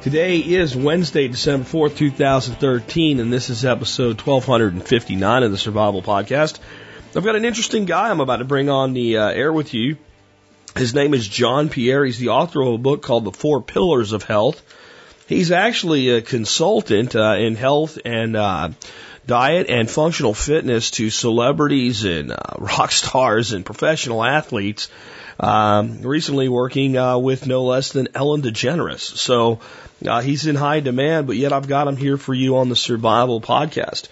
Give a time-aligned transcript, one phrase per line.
[0.00, 6.60] Today is Wednesday, December 4th, 2013, and this is episode 1259 of the Survival Podcast.
[7.16, 9.96] I've got an interesting guy I'm about to bring on the uh, air with you.
[10.76, 12.04] His name is John Pierre.
[12.04, 14.62] He's the author of a book called The Four Pillars of Health.
[15.26, 18.68] He's actually a consultant uh, in health and uh,
[19.28, 24.88] diet and functional fitness to celebrities and uh, rock stars and professional athletes.
[25.38, 28.98] Um, recently working uh, with no less than Ellen DeGeneres.
[28.98, 29.60] So
[30.04, 32.74] uh, he's in high demand, but yet I've got him here for you on the
[32.74, 34.08] Survival Podcast.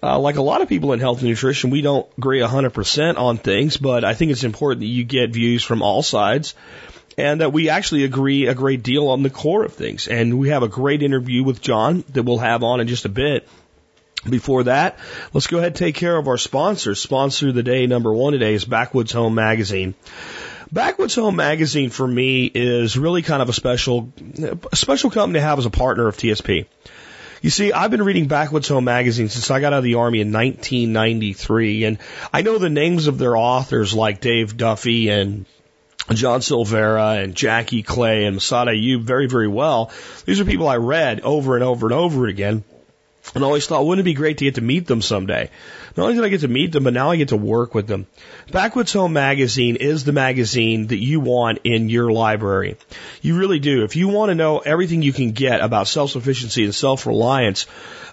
[0.00, 3.38] Uh, like a lot of people in health and nutrition, we don't agree 100% on
[3.38, 6.54] things, but I think it's important that you get views from all sides
[7.18, 10.06] and that we actually agree a great deal on the core of things.
[10.06, 13.08] And we have a great interview with John that we'll have on in just a
[13.08, 13.48] bit.
[14.28, 14.98] Before that,
[15.32, 17.00] let's go ahead and take care of our sponsors.
[17.00, 19.94] Sponsor of the day number one today is Backwoods Home Magazine.
[20.70, 24.12] Backwoods Home Magazine for me is really kind of a special,
[24.70, 26.66] a special company to have as a partner of TSP.
[27.42, 30.20] You see, I've been reading Backwoods Home Magazine since I got out of the Army
[30.20, 31.98] in 1993, and
[32.32, 35.46] I know the names of their authors like Dave Duffy and
[36.12, 39.90] John Silveira and Jackie Clay and Massad Ayoob very, very well.
[40.24, 42.62] These are people I read over and over and over again.
[43.34, 45.48] And I always thought, wouldn't it be great to get to meet them someday?
[45.96, 47.86] Not only did I get to meet them, but now I get to work with
[47.86, 48.06] them.
[48.50, 52.76] Backwoods Home Magazine is the magazine that you want in your library.
[53.22, 53.84] You really do.
[53.84, 57.66] If you want to know everything you can get about self-sufficiency and self-reliance,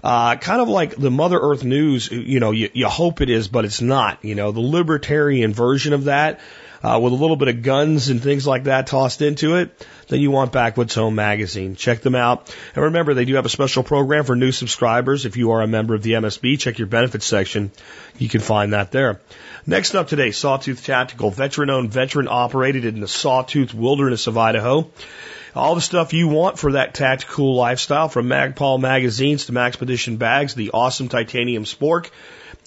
[0.03, 3.47] uh, kind of like the Mother Earth News, you know, you, you hope it is,
[3.47, 4.23] but it's not.
[4.23, 6.39] You know, the libertarian version of that,
[6.81, 10.19] uh, with a little bit of guns and things like that tossed into it, then
[10.22, 11.76] you want Backwoods Home Magazine.
[11.76, 12.54] Check them out.
[12.73, 15.26] And remember, they do have a special program for new subscribers.
[15.26, 17.71] If you are a member of the MSB, check your benefits section.
[18.17, 19.20] You can find that there.
[19.65, 24.89] Next up today, Sawtooth Tactical, veteran owned, veteran operated in the Sawtooth wilderness of Idaho.
[25.55, 30.54] All the stuff you want for that tactical lifestyle, from Magpul magazines to Maxpedition bags,
[30.54, 32.09] the awesome titanium spork,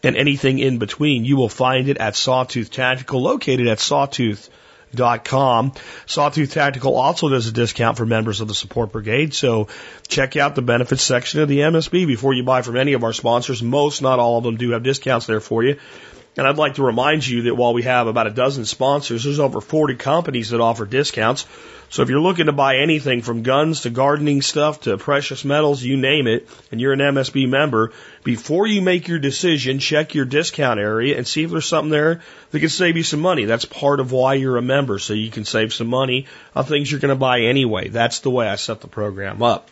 [0.03, 1.25] and anything in between.
[1.25, 5.73] You will find it at Sawtooth Tactical, located at sawtooth.com.
[6.07, 9.69] Sawtooth Tactical also does a discount for members of the support brigade, so
[10.09, 13.13] check out the benefits section of the MSB before you buy from any of our
[13.13, 13.63] sponsors.
[13.63, 15.79] Most, not all of them, do have discounts there for you.
[16.37, 19.39] And I'd like to remind you that while we have about a dozen sponsors, there's
[19.39, 21.47] over 40 companies that offer discounts.
[21.91, 25.83] So if you're looking to buy anything from guns to gardening stuff to precious metals,
[25.83, 27.93] you name it, and you're an MSB member,
[28.25, 32.23] before you make your decision, check your discount area and see if there's something there
[32.51, 33.45] that can save you some money.
[33.45, 36.91] That's part of why you're a member, so you can save some money on things
[36.91, 37.89] you're going to buy anyway.
[37.89, 39.69] That's the way I set the program up.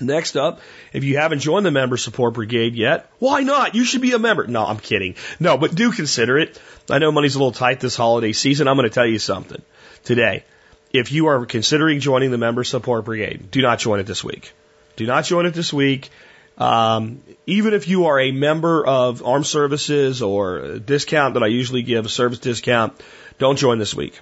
[0.00, 0.60] Next up,
[0.92, 3.74] if you haven't joined the member support brigade yet, why not?
[3.74, 4.46] You should be a member.
[4.46, 5.16] No, I'm kidding.
[5.38, 6.60] No, but do consider it.
[6.88, 8.68] I know money's a little tight this holiday season.
[8.68, 9.60] I'm going to tell you something
[10.04, 10.44] today.
[10.92, 14.52] If you are considering joining the member support brigade, do not join it this week.
[14.96, 16.10] Do not join it this week.
[16.58, 21.82] Um, even if you are a member of armed services or discount that I usually
[21.82, 23.00] give, a service discount,
[23.38, 24.20] don't join this week.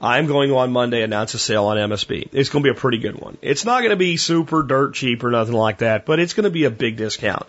[0.00, 2.28] I'm going on Monday announce a sale on MSB.
[2.32, 3.36] It's going to be a pretty good one.
[3.42, 6.44] It's not going to be super dirt cheap or nothing like that, but it's going
[6.44, 7.46] to be a big discount.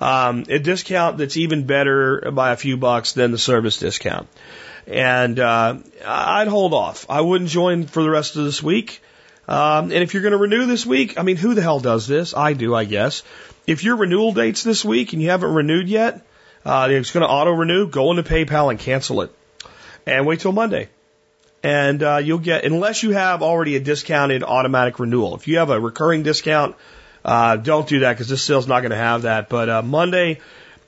[0.00, 4.28] Um, a discount that's even better by a few bucks than the service discount.
[4.86, 7.06] And uh, I'd hold off.
[7.08, 9.02] I wouldn't join for the rest of this week.
[9.48, 12.06] Um, and if you're going to renew this week, I mean, who the hell does
[12.06, 12.32] this?
[12.32, 13.24] I do, I guess.
[13.66, 16.24] If your renewal date's this week and you haven't renewed yet,
[16.64, 17.88] uh, it's going to auto renew.
[17.88, 19.34] Go into PayPal and cancel it,
[20.06, 20.88] and wait till Monday
[21.62, 25.34] and uh, you'll get unless you have already a discounted automatic renewal.
[25.34, 26.76] If you have a recurring discount,
[27.24, 29.48] uh, don't do that because this sale's not going to have that.
[29.48, 30.40] But uh, Monday,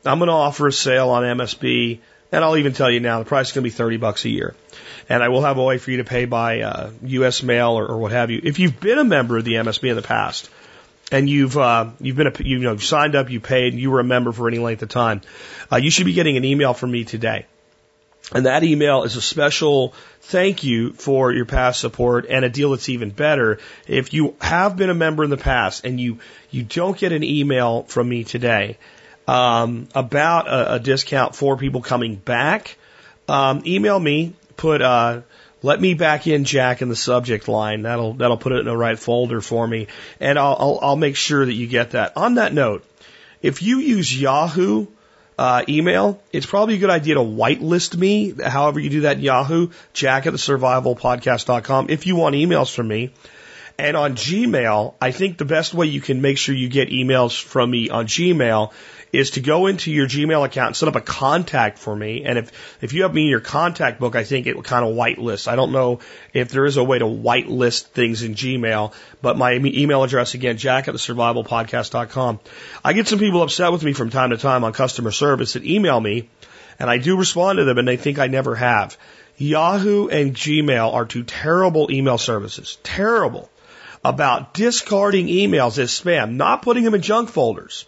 [0.05, 1.99] I'm going to offer a sale on MSB,
[2.33, 4.29] and I'll even tell you now the price is going to be thirty bucks a
[4.29, 4.55] year,
[5.09, 7.43] and I will have a way for you to pay by uh, U.S.
[7.43, 8.41] mail or, or what have you.
[8.43, 10.51] If you've been a member of the MSB in the past.
[11.13, 14.05] And you've uh, you've been a, you know signed up, you paid, you were a
[14.05, 15.23] member for any length of time.
[15.69, 17.47] Uh, you should be getting an email from me today
[18.33, 22.71] and that email is a special thank you for your past support and a deal
[22.71, 23.59] that's even better.
[23.89, 26.19] If you have been a member in the past and you,
[26.51, 28.79] you don't get an email from me today,
[29.27, 32.77] um, about a, a, discount for people coming back,
[33.29, 35.23] um, email me, put, uh,
[35.63, 37.83] let me back in Jack in the subject line.
[37.83, 39.89] That'll, that'll put it in the right folder for me.
[40.19, 42.17] And I'll, I'll, I'll make sure that you get that.
[42.17, 42.85] On that note,
[43.43, 44.87] if you use Yahoo,
[45.41, 48.35] uh, email, it's probably a good idea to whitelist me.
[48.45, 52.89] However you do that in Yahoo, jack at the survivalpodcast.com if you want emails from
[52.89, 53.15] me.
[53.79, 57.43] And on Gmail, I think the best way you can make sure you get emails
[57.43, 58.75] from me on Gmail
[59.13, 62.25] is to go into your Gmail account and set up a contact for me.
[62.25, 62.53] And if,
[62.83, 65.49] if you have me in your contact book, I think it will kind of whitelist.
[65.49, 66.01] I don't know
[66.33, 70.57] if there is a way to whitelist things in Gmail, but my email address again,
[70.57, 72.41] jack at the survival survivalpodcast.com.
[72.85, 75.65] I get some people upset with me from time to time on customer service that
[75.65, 76.29] email me
[76.79, 78.97] and I do respond to them and they think I never have.
[79.37, 82.79] Yahoo and Gmail are two terrible email services.
[82.83, 83.51] Terrible.
[84.03, 87.85] About discarding emails as spam, not putting them in junk folders.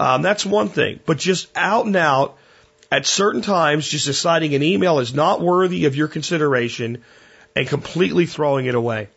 [0.00, 0.98] Um, that's one thing.
[1.04, 2.38] But just out and out,
[2.90, 7.04] at certain times, just deciding an email is not worthy of your consideration
[7.54, 9.08] and completely throwing it away.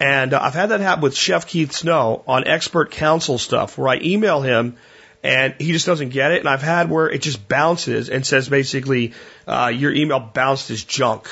[0.00, 3.88] And uh, I've had that happen with Chef Keith Snow on expert counsel stuff where
[3.88, 4.76] I email him
[5.22, 6.40] and he just doesn't get it.
[6.40, 9.12] And I've had where it just bounces and says basically,
[9.46, 11.28] uh, your email bounced as junk.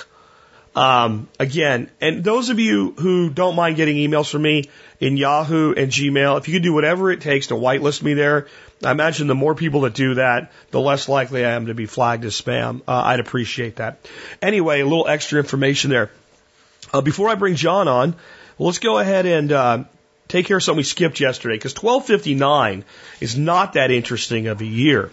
[0.76, 4.64] Um, again, and those of you who don't mind getting emails from me
[5.00, 8.46] in Yahoo and Gmail, if you could do whatever it takes to whitelist me there,
[8.82, 11.86] I imagine the more people that do that, the less likely I am to be
[11.86, 12.82] flagged as spam.
[12.86, 14.08] Uh, I'd appreciate that.
[14.40, 16.10] Anyway, a little extra information there.
[16.92, 18.14] Uh, before I bring John on,
[18.58, 19.84] let's go ahead and uh,
[20.28, 22.84] take care of something we skipped yesterday because 1259
[23.20, 25.10] is not that interesting of a year.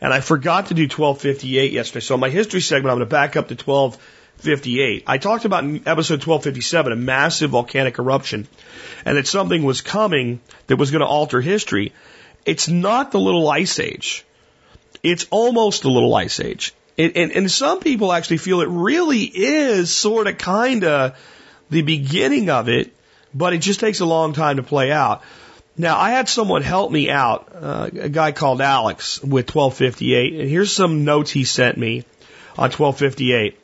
[0.00, 2.00] And I forgot to do 1258 yesterday.
[2.00, 5.04] So my history segment, I'm going to back up to 1258.
[5.06, 8.48] I talked about in episode 1257 a massive volcanic eruption
[9.04, 11.92] and that something was coming that was going to alter history.
[12.44, 14.24] It's not the little ice age.
[15.02, 16.74] It's almost the little ice age.
[16.98, 21.16] And, and some people actually feel it really is sort of kind of
[21.70, 22.94] the beginning of it,
[23.34, 25.22] but it just takes a long time to play out.
[25.76, 30.48] Now, I had someone help me out, uh, a guy called Alex with 1258, and
[30.50, 32.04] here's some notes he sent me
[32.58, 33.58] on 1258.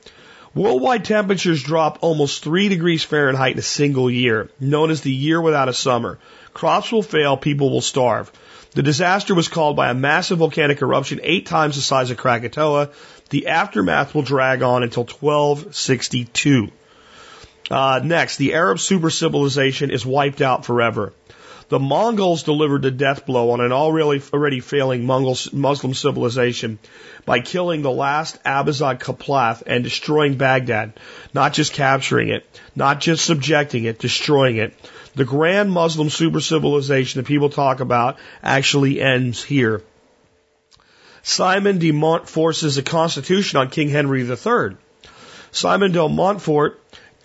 [0.54, 5.40] Worldwide temperatures drop almost 3 degrees Fahrenheit in a single year, known as the year
[5.40, 6.18] without a summer.
[6.54, 8.32] Crops will fail, people will starve.
[8.72, 12.90] The disaster was called by a massive volcanic eruption eight times the size of Krakatoa.
[13.30, 16.68] The aftermath will drag on until 1262.
[17.70, 21.12] Uh, next, the Arab super civilization is wiped out forever.
[21.68, 26.78] The Mongols delivered the death blow on an already, already failing Muslim civilization
[27.26, 30.94] by killing the last Abbasid Caliph and destroying Baghdad.
[31.34, 34.72] Not just capturing it, not just subjecting it, destroying it.
[35.18, 39.82] The grand Muslim super civilization that people talk about actually ends here.
[41.24, 44.76] Simon de Mont forces a constitution on King Henry III.
[45.50, 46.80] Simon de Montfort,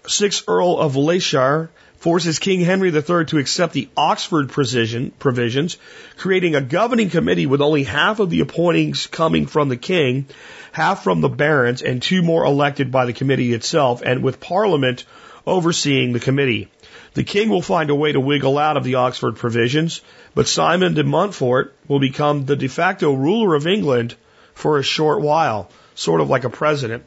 [0.05, 5.77] 6th Earl of Leicester, forces King Henry III to accept the Oxford provisions,
[6.17, 10.25] creating a governing committee with only half of the appointings coming from the king,
[10.71, 15.03] half from the barons, and two more elected by the committee itself, and with Parliament
[15.45, 16.69] overseeing the committee.
[17.13, 20.01] The king will find a way to wiggle out of the Oxford provisions,
[20.33, 24.15] but Simon de Montfort will become the de facto ruler of England
[24.55, 27.03] for a short while, sort of like a president.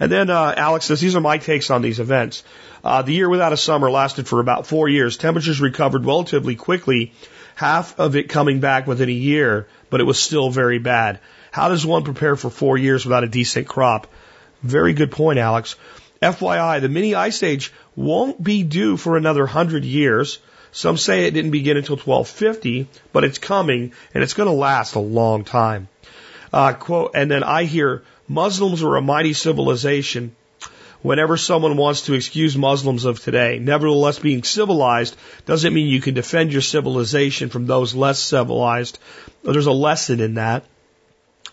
[0.00, 2.42] And then uh, Alex says, these are my takes on these events.
[2.82, 5.16] Uh, the year without a summer lasted for about four years.
[5.16, 7.12] Temperatures recovered relatively quickly,
[7.54, 11.20] half of it coming back within a year, but it was still very bad.
[11.52, 14.08] How does one prepare for four years without a decent crop?
[14.62, 15.76] Very good point, Alex.
[16.22, 20.38] FYI, the mini ice age won't be due for another hundred years.
[20.72, 24.94] Some say it didn't begin until 1250, but it's coming and it's going to last
[24.94, 25.88] a long time.
[26.52, 30.34] Uh, quote, and then I hear Muslims are a mighty civilization.
[31.02, 36.14] Whenever someone wants to excuse Muslims of today, nevertheless being civilized doesn't mean you can
[36.14, 38.98] defend your civilization from those less civilized.
[39.42, 40.64] There's a lesson in that.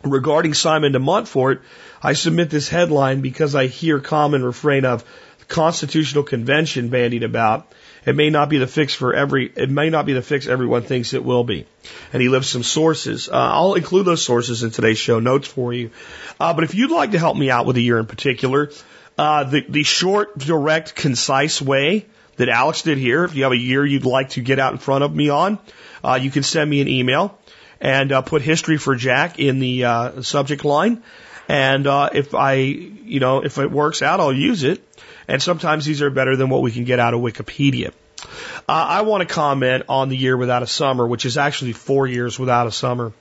[0.04, 1.62] Regarding Simon de Montfort,
[2.02, 5.04] I submit this headline because I hear common refrain of
[5.48, 7.72] constitutional convention bandied about.
[8.06, 10.82] It may not be the fix for every, it may not be the fix everyone
[10.84, 11.68] thinks it will be.
[12.14, 13.30] And he lists some sources.
[13.30, 15.92] Uh, I'll include those sources in today's show notes for you.
[16.40, 18.72] Uh, but if you'd like to help me out with a year in particular,
[19.20, 23.58] uh, the, the short, direct, concise way that Alex did here, if you have a
[23.58, 25.60] year you'd like to get out in front of me on,
[26.04, 27.38] uh, you can send me an email
[27.82, 31.04] and uh, put history for Jack in the uh, subject line.
[31.50, 34.82] And uh, if I, you know, if it works out, I'll use it.
[35.28, 37.92] And sometimes these are better than what we can get out of Wikipedia.
[38.24, 38.28] Uh,
[38.68, 42.38] I want to comment on the year without a summer, which is actually four years
[42.38, 43.12] without a summer.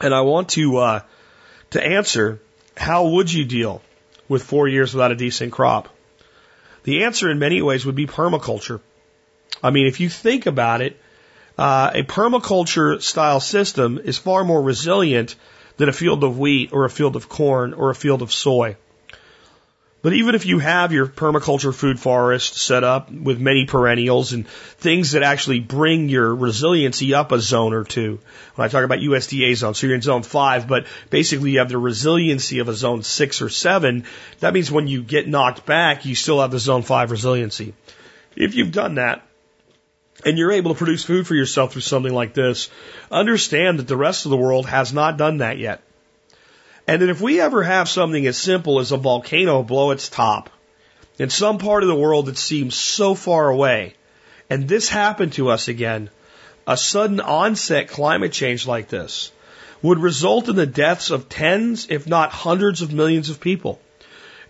[0.00, 1.00] And I want to uh,
[1.70, 2.40] to answer
[2.76, 3.82] how would you deal
[4.28, 5.88] with four years without a decent crop?
[6.84, 8.80] The answer in many ways would be permaculture.
[9.62, 10.98] I mean, if you think about it,
[11.58, 15.34] uh, a permaculture style system is far more resilient
[15.76, 18.76] than a field of wheat or a field of corn or a field of soy.
[20.00, 24.46] But even if you have your permaculture food forest set up with many perennials and
[24.46, 28.20] things that actually bring your resiliency up a zone or two,
[28.54, 31.68] when I talk about USDA zone, so you're in zone five, but basically you have
[31.68, 34.04] the resiliency of a zone six or seven,
[34.38, 37.74] that means when you get knocked back, you still have the zone five resiliency.
[38.36, 39.27] If you've done that,
[40.24, 42.70] and you're able to produce food for yourself through something like this,
[43.10, 45.82] understand that the rest of the world has not done that yet.
[46.86, 50.50] And that if we ever have something as simple as a volcano blow its top
[51.18, 53.94] in some part of the world that seems so far away,
[54.50, 56.10] and this happened to us again,
[56.66, 59.30] a sudden onset climate change like this
[59.82, 63.80] would result in the deaths of tens, if not hundreds of millions of people.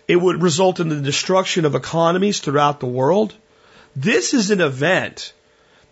[0.07, 3.33] It would result in the destruction of economies throughout the world.
[3.95, 5.33] This is an event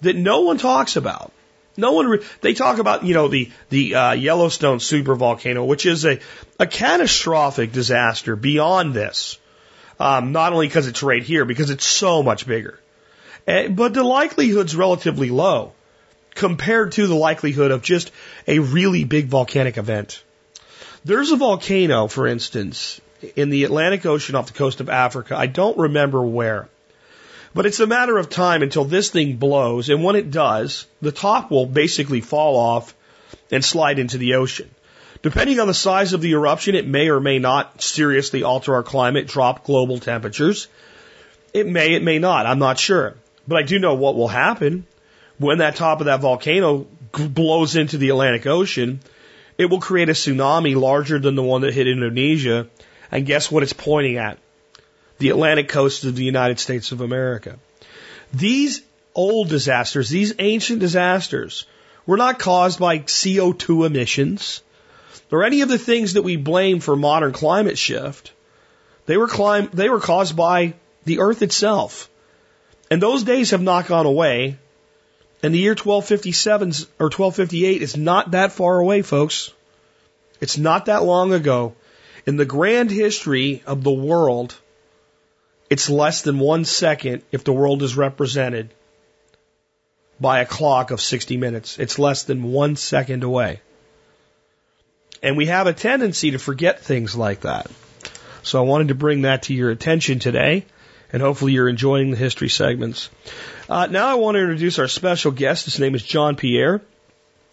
[0.01, 1.31] that no one talks about.
[1.75, 6.05] No one, re- they talk about, you know, the, the, uh, Yellowstone supervolcano, which is
[6.05, 6.19] a,
[6.59, 9.37] a catastrophic disaster beyond this.
[9.99, 12.79] Um, not only because it's right here, because it's so much bigger.
[13.47, 15.73] Uh, but the likelihood's relatively low
[16.35, 18.11] compared to the likelihood of just
[18.47, 20.23] a really big volcanic event.
[21.03, 23.01] There's a volcano, for instance,
[23.35, 25.35] in the Atlantic Ocean off the coast of Africa.
[25.35, 26.69] I don't remember where.
[27.57, 31.11] But it's a matter of time until this thing blows, and when it does, the
[31.11, 32.93] top will basically fall off
[33.49, 34.69] and slide into the ocean.
[35.23, 38.83] Depending on the size of the eruption, it may or may not seriously alter our
[38.83, 40.67] climate, drop global temperatures.
[41.51, 42.45] It may, it may not.
[42.45, 43.15] I'm not sure.
[43.47, 44.85] But I do know what will happen
[45.39, 48.99] when that top of that volcano blows into the Atlantic Ocean.
[49.57, 52.67] It will create a tsunami larger than the one that hit Indonesia.
[53.11, 54.37] And guess what it's pointing at?
[55.17, 57.57] The Atlantic coast of the United States of America.
[58.33, 58.81] These
[59.15, 61.65] old disasters, these ancient disasters,
[62.05, 64.61] were not caused by CO2 emissions
[65.31, 68.31] or any of the things that we blame for modern climate shift.
[69.05, 72.09] They were, clim- they were caused by the earth itself.
[72.89, 74.57] And those days have not gone away.
[75.43, 76.67] And the year 1257
[76.99, 79.51] or 1258 is not that far away, folks.
[80.39, 81.75] It's not that long ago.
[82.25, 84.55] In the grand history of the world,
[85.69, 88.73] it's less than one second if the world is represented
[90.19, 91.77] by a clock of 60 minutes.
[91.77, 93.61] It's less than one second away.
[95.21, 97.69] And we have a tendency to forget things like that.
[98.43, 100.65] So I wanted to bring that to your attention today,
[101.11, 103.09] and hopefully you're enjoying the history segments.
[103.67, 105.65] Uh, now I want to introduce our special guest.
[105.65, 106.81] His name is John Pierre.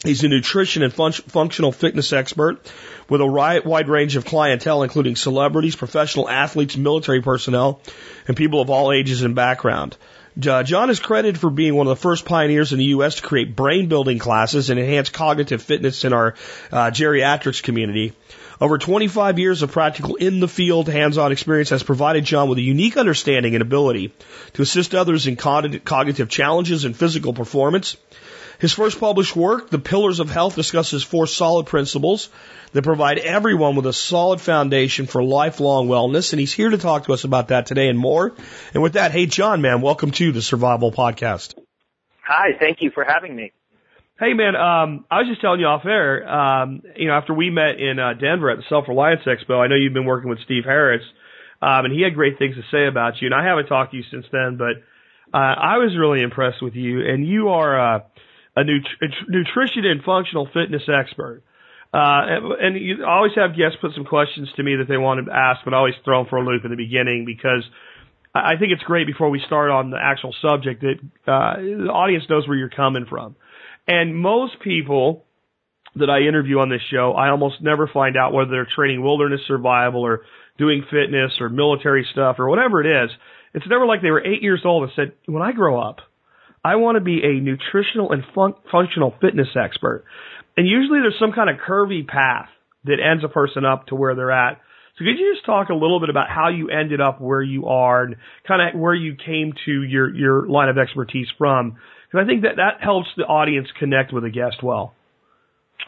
[0.05, 2.71] He's a nutrition and fun- functional fitness expert
[3.09, 7.81] with a wide range of clientele, including celebrities, professional athletes, military personnel,
[8.29, 9.97] and people of all ages and background.
[10.37, 13.17] John is credited for being one of the first pioneers in the U.S.
[13.17, 16.35] to create brain building classes and enhance cognitive fitness in our
[16.73, 18.13] uh, geriatrics community.
[18.61, 22.63] Over 25 years of practical in the field hands-on experience has provided John with a
[22.63, 24.13] unique understanding and ability
[24.55, 27.97] to assist others in cognitive challenges and physical performance.
[28.59, 32.29] His first published work, The Pillars of Health, discusses four solid principles
[32.73, 36.33] that provide everyone with a solid foundation for lifelong wellness.
[36.33, 38.35] And he's here to talk to us about that today and more.
[38.73, 41.55] And with that, hey, John, man, welcome to the Survival Podcast.
[42.27, 43.53] Hi, thank you for having me.
[44.19, 47.51] Hey man, um, I was just telling you off air, um, you know, after we
[47.51, 50.39] met in uh, Denver at the Self Reliance Expo, I know you've been working with
[50.45, 51.03] Steve Harris,
[51.61, 53.27] um, and he had great things to say about you.
[53.27, 54.77] And I haven't talked to you since then, but
[55.37, 57.01] uh, I was really impressed with you.
[57.01, 58.01] And you are uh,
[58.57, 61.43] a, nut- a nutrition and functional fitness expert.
[61.93, 65.33] Uh, and you always have guests put some questions to me that they want to
[65.33, 67.63] ask, but I always throw them for a loop in the beginning because
[68.35, 70.99] I think it's great before we start on the actual subject that
[71.31, 73.37] uh, the audience knows where you're coming from.
[73.87, 75.25] And most people
[75.95, 79.43] that I interview on this show, I almost never find out whether they're training wilderness
[79.47, 80.23] survival or
[80.59, 83.11] doing fitness or military stuff or whatever it is.
[83.55, 85.99] It's never like they were eight years old and said, when I grow up,
[86.65, 90.05] I want to be a nutritional and fun- functional fitness expert.
[90.57, 92.49] And usually there's some kind of curvy path
[92.85, 94.61] that ends a person up to where they're at.
[94.97, 97.67] So could you just talk a little bit about how you ended up where you
[97.67, 98.17] are and
[98.47, 101.77] kind of where you came to your, your line of expertise from?
[102.07, 104.95] Because I think that that helps the audience connect with a guest well.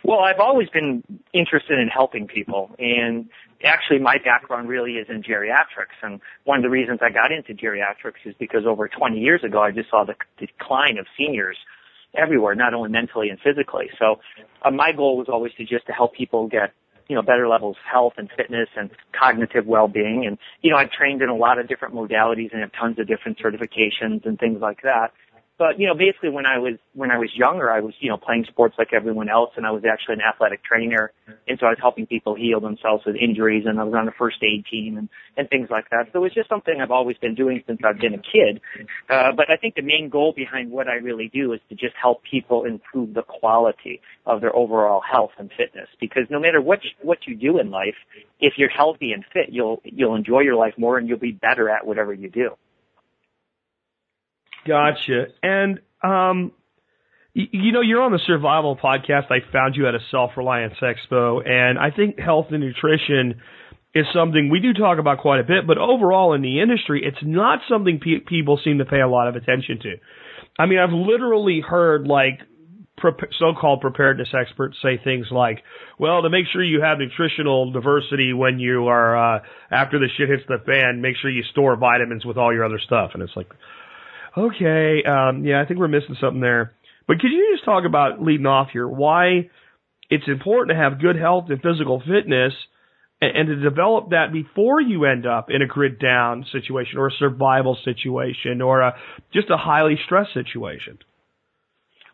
[0.02, 3.28] Well, I've always been interested in helping people and
[3.64, 7.54] actually my background really is in geriatrics and one of the reasons I got into
[7.54, 11.56] geriatrics is because over 20 years ago I just saw the decline of seniors
[12.14, 13.90] everywhere, not only mentally and physically.
[13.98, 14.16] So
[14.62, 16.72] uh, my goal was always to just to help people get
[17.08, 20.90] you know better levels of health and fitness and cognitive well-being and you know I've
[20.90, 24.60] trained in a lot of different modalities and have tons of different certifications and things
[24.60, 25.12] like that
[25.58, 28.18] But you know, basically, when I was when I was younger, I was you know
[28.18, 31.12] playing sports like everyone else, and I was actually an athletic trainer,
[31.48, 34.12] and so I was helping people heal themselves with injuries, and I was on a
[34.12, 35.08] first aid team and
[35.38, 36.08] and things like that.
[36.12, 38.60] So it's just something I've always been doing since I've been a kid.
[39.08, 41.94] Uh, but I think the main goal behind what I really do is to just
[42.00, 45.88] help people improve the quality of their overall health and fitness.
[45.98, 47.96] Because no matter what what you do in life,
[48.40, 51.70] if you're healthy and fit, you'll you'll enjoy your life more, and you'll be better
[51.70, 52.50] at whatever you do.
[54.66, 55.26] Gotcha.
[55.42, 56.52] And um,
[57.34, 59.30] y- you know, you're on the Survival podcast.
[59.30, 63.40] I found you at a Self Reliance Expo, and I think health and nutrition
[63.94, 65.66] is something we do talk about quite a bit.
[65.66, 69.28] But overall, in the industry, it's not something pe- people seem to pay a lot
[69.28, 69.94] of attention to.
[70.58, 72.40] I mean, I've literally heard like
[73.38, 75.62] so-called preparedness experts say things like,
[75.98, 80.30] "Well, to make sure you have nutritional diversity when you are uh, after the shit
[80.30, 83.36] hits the fan, make sure you store vitamins with all your other stuff." And it's
[83.36, 83.48] like,
[84.36, 86.72] okay, um, yeah, I think we're missing something there.
[87.06, 89.50] But could you just talk about leading off here why
[90.10, 92.52] it's important to have good health and physical fitness?
[93.20, 97.08] And, and to develop that before you end up in a grid down situation or
[97.08, 98.94] a survival situation or a,
[99.32, 100.98] just a highly stressed situation.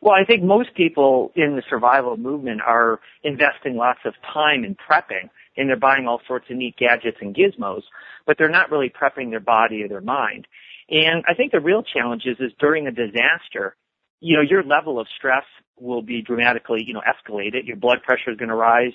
[0.01, 4.75] Well, I think most people in the survival movement are investing lots of time in
[4.75, 7.83] prepping and they're buying all sorts of neat gadgets and gizmos,
[8.27, 10.49] but they're not really prepping their body or their mind.
[10.89, 13.77] And I think the real challenge is, is during a disaster,
[14.21, 15.45] you know, your level of stress
[15.79, 17.67] will be dramatically, you know, escalated.
[17.67, 18.93] Your blood pressure is going to rise.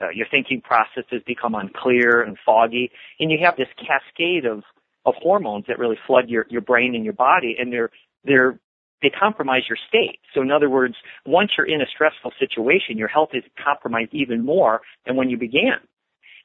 [0.00, 4.62] Uh, your thinking processes become unclear and foggy, and you have this cascade of
[5.06, 7.90] of hormones that really flood your your brain and your body, and they're
[8.22, 8.58] they're
[9.00, 10.20] they compromise your state.
[10.34, 14.44] So in other words, once you're in a stressful situation, your health is compromised even
[14.44, 15.80] more than when you began.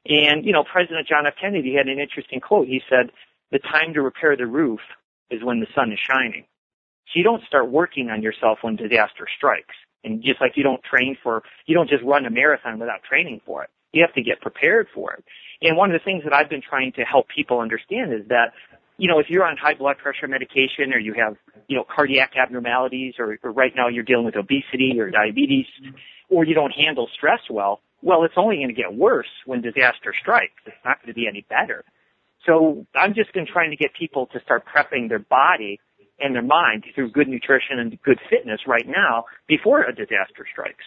[0.05, 1.33] And you know, President John F.
[1.39, 2.67] Kennedy had an interesting quote.
[2.67, 3.11] He said,
[3.51, 4.79] "The time to repair the roof
[5.29, 6.45] is when the sun is shining."
[7.07, 9.75] So you don't start working on yourself when disaster strikes.
[10.03, 13.41] And just like you don't train for, you don't just run a marathon without training
[13.45, 13.69] for it.
[13.93, 15.23] You have to get prepared for it.
[15.61, 18.53] And one of the things that I've been trying to help people understand is that,
[18.97, 21.35] you know, if you're on high blood pressure medication or you have,
[21.67, 25.65] you know, cardiac abnormalities or, or right now you're dealing with obesity or diabetes
[26.29, 30.13] or you don't handle stress well, well, it's only going to get worse when disaster
[30.19, 30.53] strikes.
[30.65, 31.83] It's not going to be any better.
[32.45, 35.79] So I'm just trying to get people to start prepping their body
[36.19, 40.85] and their mind through good nutrition and good fitness right now before a disaster strikes.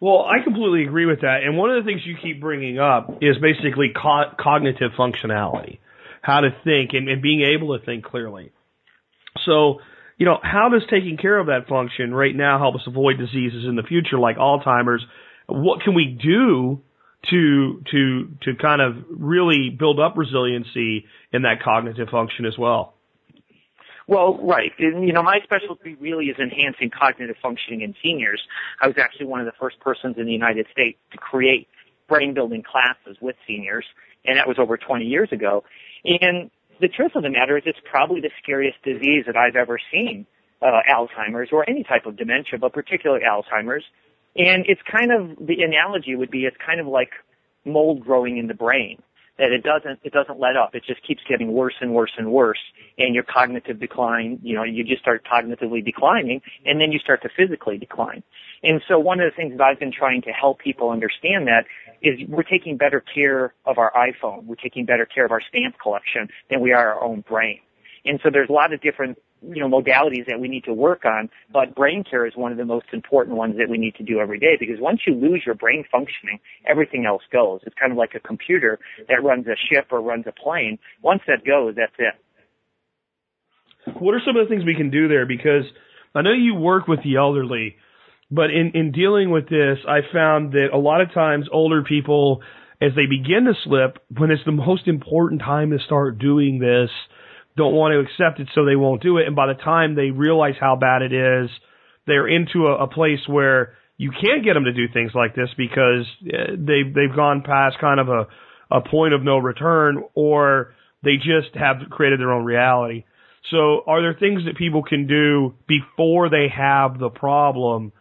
[0.00, 1.40] Well, I completely agree with that.
[1.44, 5.78] And one of the things you keep bringing up is basically co- cognitive functionality,
[6.20, 8.52] how to think and, and being able to think clearly.
[9.46, 9.78] So,
[10.18, 13.64] you know, how does taking care of that function right now help us avoid diseases
[13.66, 15.02] in the future like Alzheimer's?
[15.46, 16.82] What can we do
[17.30, 22.94] to to to kind of really build up resiliency in that cognitive function as well?
[24.06, 24.72] Well, right.
[24.78, 28.42] And, you know, my specialty really is enhancing cognitive functioning in seniors.
[28.80, 31.68] I was actually one of the first persons in the United States to create
[32.06, 33.86] brain building classes with seniors,
[34.26, 35.64] and that was over 20 years ago.
[36.04, 39.78] And the truth of the matter is it's probably the scariest disease that I've ever
[39.90, 40.26] seen,
[40.60, 43.84] uh, Alzheimer's or any type of dementia, but particularly Alzheimer's.
[44.36, 47.10] And it's kind of, the analogy would be it's kind of like
[47.64, 49.02] mold growing in the brain
[49.38, 50.74] that it doesn't it doesn't let up.
[50.74, 52.60] It just keeps getting worse and worse and worse,
[52.98, 54.38] and your cognitive decline.
[54.42, 58.22] You know, you just start cognitively declining, and then you start to physically decline.
[58.62, 61.64] And so, one of the things that I've been trying to help people understand that
[62.00, 65.76] is we're taking better care of our iPhone, we're taking better care of our stamp
[65.82, 67.58] collection than we are our own brain.
[68.04, 69.18] And so, there's a lot of different
[69.52, 72.58] you know, modalities that we need to work on, but brain care is one of
[72.58, 75.42] the most important ones that we need to do every day because once you lose
[75.44, 77.60] your brain functioning, everything else goes.
[77.64, 78.78] It's kind of like a computer
[79.08, 80.78] that runs a ship or runs a plane.
[81.02, 82.14] Once that goes, that's it.
[83.98, 85.26] What are some of the things we can do there?
[85.26, 85.64] Because
[86.14, 87.76] I know you work with the elderly,
[88.30, 92.40] but in, in dealing with this, I found that a lot of times older people,
[92.80, 96.90] as they begin to slip, when it's the most important time to start doing this,
[97.56, 99.26] don't want to accept it, so they won't do it.
[99.26, 101.50] And by the time they realize how bad it is,
[102.06, 105.48] they're into a, a place where you can't get them to do things like this
[105.56, 108.26] because uh, they they've gone past kind of a
[108.70, 113.04] a point of no return, or they just have created their own reality.
[113.50, 117.92] So, are there things that people can do before they have the problem?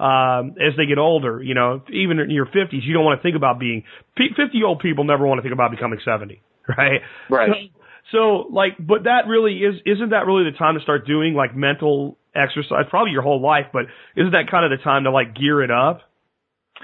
[0.00, 3.22] Um, as they get older, you know, even in your 50s, you don't want to
[3.22, 3.84] think about being
[4.16, 6.42] 50 year old people never want to think about becoming 70,
[6.76, 7.02] right?
[7.30, 7.50] Right.
[7.72, 11.34] So, so like, but that really is, isn't that really the time to start doing
[11.34, 12.84] like mental exercise?
[12.90, 13.84] Probably your whole life, but
[14.16, 16.00] isn't that kind of the time to like gear it up?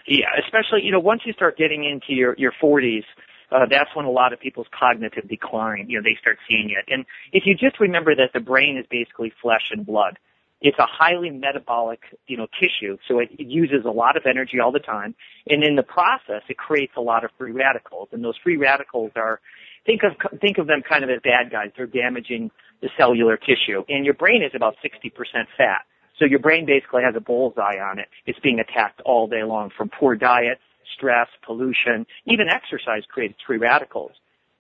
[0.07, 3.05] Yeah, especially, you know, once you start getting into your, your 40s,
[3.51, 6.85] uh, that's when a lot of people's cognitive decline, you know, they start seeing it.
[6.93, 10.19] And if you just remember that the brain is basically flesh and blood,
[10.61, 14.59] It's a highly metabolic, you know, tissue, so it, it uses a lot of energy
[14.59, 15.15] all the time.
[15.47, 18.09] And in the process, it creates a lot of free radicals.
[18.11, 19.41] And those free radicals are,
[19.89, 21.71] think of, think of them kind of as bad guys.
[21.77, 22.51] They're damaging
[22.83, 23.85] the cellular tissue.
[23.89, 25.11] And your brain is about 60%
[25.57, 25.83] fat.
[26.19, 28.09] So your brain basically has a bullseye on it.
[28.27, 30.59] It's being attacked all day long from poor diet,
[30.95, 34.13] stress, pollution, even exercise creates free radicals.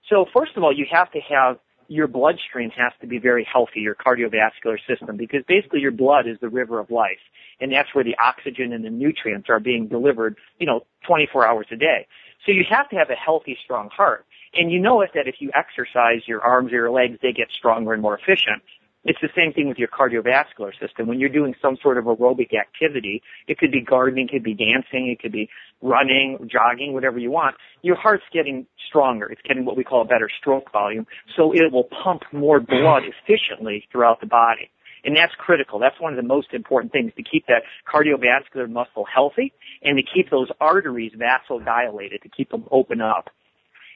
[0.08, 3.80] So first of all, you have to have your bloodstream has to be very healthy,
[3.80, 7.18] your cardiovascular system, because basically your blood is the river of life.
[7.60, 11.66] And that's where the oxygen and the nutrients are being delivered, you know, 24 hours
[11.72, 12.06] a day.
[12.46, 14.26] So you have to have a healthy, strong heart.
[14.54, 17.48] And you know it that if you exercise your arms or your legs, they get
[17.56, 18.62] stronger and more efficient.
[19.04, 21.06] It's the same thing with your cardiovascular system.
[21.06, 24.54] When you're doing some sort of aerobic activity, it could be gardening, it could be
[24.54, 25.48] dancing, it could be
[25.80, 27.56] running, jogging, whatever you want.
[27.82, 29.26] Your heart's getting stronger.
[29.26, 31.06] It's getting what we call a better stroke volume.
[31.36, 33.32] So it will pump more blood mm-hmm.
[33.32, 34.70] efficiently throughout the body.
[35.04, 35.78] And that's critical.
[35.78, 40.02] That's one of the most important things to keep that cardiovascular muscle healthy and to
[40.02, 43.30] keep those arteries vasodilated, to keep them open up.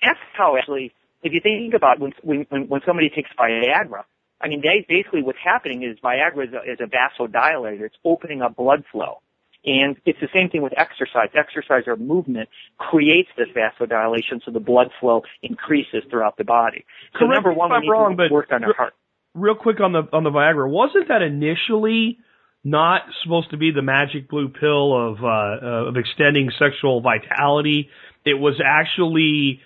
[0.02, 4.04] That's how actually, if you think about when, when, when somebody takes Viagra,
[4.40, 7.82] I mean, they, basically what's happening is Viagra is a, is a vasodilator.
[7.82, 9.20] It's opening up blood flow.
[9.64, 11.28] And it's the same thing with exercise.
[11.38, 16.84] Exercise or movement creates this vasodilation so the blood flow increases throughout the body.
[17.20, 18.94] So number one, we need wrong, to work on our heart.
[19.34, 22.18] Real quick on the on the Viagra, wasn't that initially
[22.64, 27.88] not supposed to be the magic blue pill of uh, of extending sexual vitality?
[28.24, 29.60] It was actually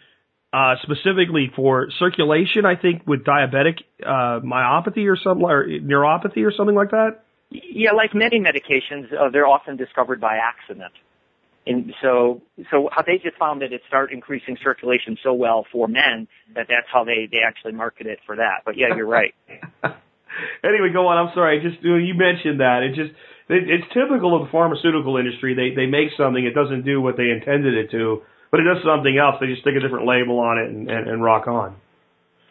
[0.57, 6.53] uh, specifically for circulation, I think, with diabetic uh, myopathy or something, or neuropathy or
[6.57, 7.25] something like that.
[7.51, 10.95] Yeah, like many medications, uh, they're often discovered by accident.
[11.67, 12.41] And so,
[12.71, 16.67] so how they just found that it started increasing circulation so well for men that
[16.71, 18.63] that's how they, they actually market it for that.
[18.65, 19.35] But yeah, you're right.
[20.65, 21.19] anyway, go on.
[21.19, 21.61] I'm sorry.
[21.61, 22.83] Just you mentioned that.
[22.83, 23.13] It just
[23.51, 25.55] it, it's typical of the pharmaceutical industry.
[25.55, 28.23] They they make something, it doesn't do what they intended it to,
[28.57, 29.37] but it does something else.
[29.39, 31.77] They just stick a different label on it and, and, and rock on.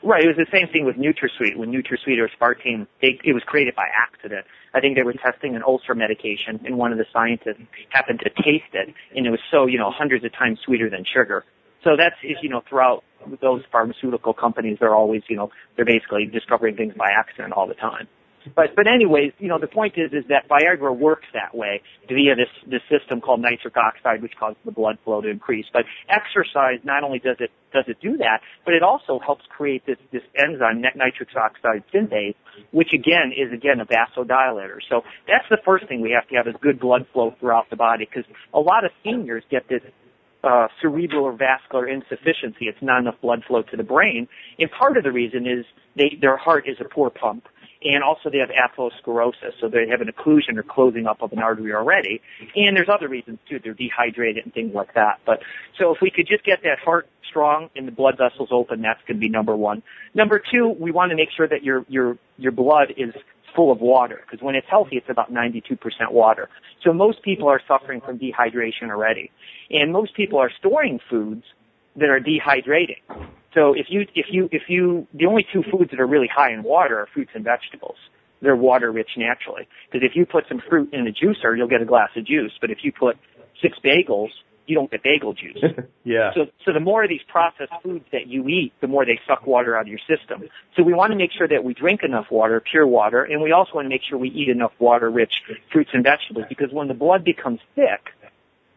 [0.03, 0.23] Right.
[0.23, 1.57] It was the same thing with NutraSweet.
[1.57, 4.45] When NutraSweet or aspartame, they, it was created by accident.
[4.75, 7.57] I think they were testing an ulcer medication, and one of the scientists
[7.89, 11.05] happened to taste it, and it was so, you know, hundreds of times sweeter than
[11.11, 11.43] sugar.
[11.83, 13.03] So that's, you know, throughout
[13.41, 17.73] those pharmaceutical companies, they're always, you know, they're basically discovering things by accident all the
[17.73, 18.07] time.
[18.55, 22.36] But but anyways, you know, the point is is that Viagra works that way via
[22.36, 25.65] this this system called nitric oxide, which causes the blood flow to increase.
[25.71, 29.86] But exercise not only does it does it do that, but it also helps create
[29.86, 32.36] this this enzyme nitric oxide synthase,
[32.71, 34.77] which again is again a vasodilator.
[34.89, 37.75] So that's the first thing we have to have is good blood flow throughout the
[37.75, 39.81] body because a lot of seniors get this
[40.45, 42.65] uh, cerebral or vascular insufficiency.
[42.65, 44.27] It's not enough blood flow to the brain.
[44.60, 47.47] And part of the reason is they, their heart is a poor pump
[47.86, 51.39] and also they have atherosclerosis, so they have an occlusion or closing up of an
[51.39, 52.19] artery already.
[52.55, 53.60] And there's other reasons too.
[53.63, 55.19] They're dehydrated and things like that.
[55.25, 55.41] But
[55.77, 58.99] so if we could just get that heart strong and the blood vessels open, that's
[59.08, 59.84] going to be number one.
[60.15, 63.13] Number two, we want to make sure that your your your blood is
[63.55, 65.77] full of water because when it's healthy, it's about 92%
[66.11, 66.49] water.
[66.83, 69.31] So most people are suffering from dehydration already,
[69.69, 71.43] and most people are storing foods
[71.95, 73.01] that are dehydrating.
[73.53, 76.53] So if you, if you, if you, the only two foods that are really high
[76.53, 77.95] in water are fruits and vegetables.
[78.41, 79.67] They're water rich naturally.
[79.89, 82.51] Because if you put some fruit in a juicer, you'll get a glass of juice.
[82.59, 83.17] But if you put
[83.61, 84.29] six bagels,
[84.67, 85.58] you don't get bagel juice.
[86.04, 86.32] yeah.
[86.34, 89.45] So, so the more of these processed foods that you eat, the more they suck
[89.45, 90.49] water out of your system.
[90.75, 93.51] So we want to make sure that we drink enough water, pure water, and we
[93.51, 95.34] also want to make sure we eat enough water-rich
[95.71, 98.10] fruits and vegetables because when the blood becomes thick,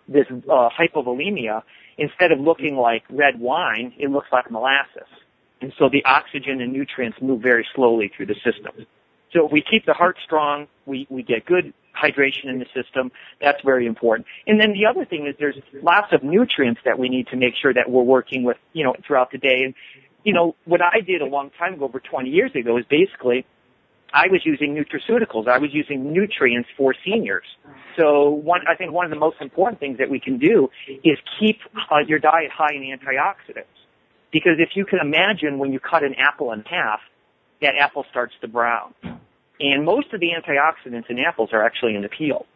[0.09, 1.63] this uh, hypovolemia,
[1.97, 5.09] instead of looking like red wine, it looks like molasses.
[5.61, 8.87] And so the oxygen and nutrients move very slowly through the system.
[9.39, 13.13] So if we keep the heart strong, we, we get good hydration in the system.
[13.41, 14.27] That's very important.
[14.49, 17.55] And then the other thing is there's lots of nutrients that we need to make
[17.61, 19.63] sure that we're working with, you know, throughout the day.
[19.65, 19.75] And,
[20.25, 23.47] you know, what I did a long time ago, over 20 years ago, is basically
[24.13, 25.47] I was using nutraceuticals.
[25.47, 27.47] I was using nutrients for seniors.
[27.97, 30.69] So one, I think one of the most important things that we can do
[31.05, 33.67] is keep uh, your diet high in antioxidants.
[34.33, 37.01] Because if you can imagine when you cut an apple in half,
[37.61, 38.95] that apple starts to brown.
[39.61, 42.47] And most of the antioxidants in apples are actually in the peel.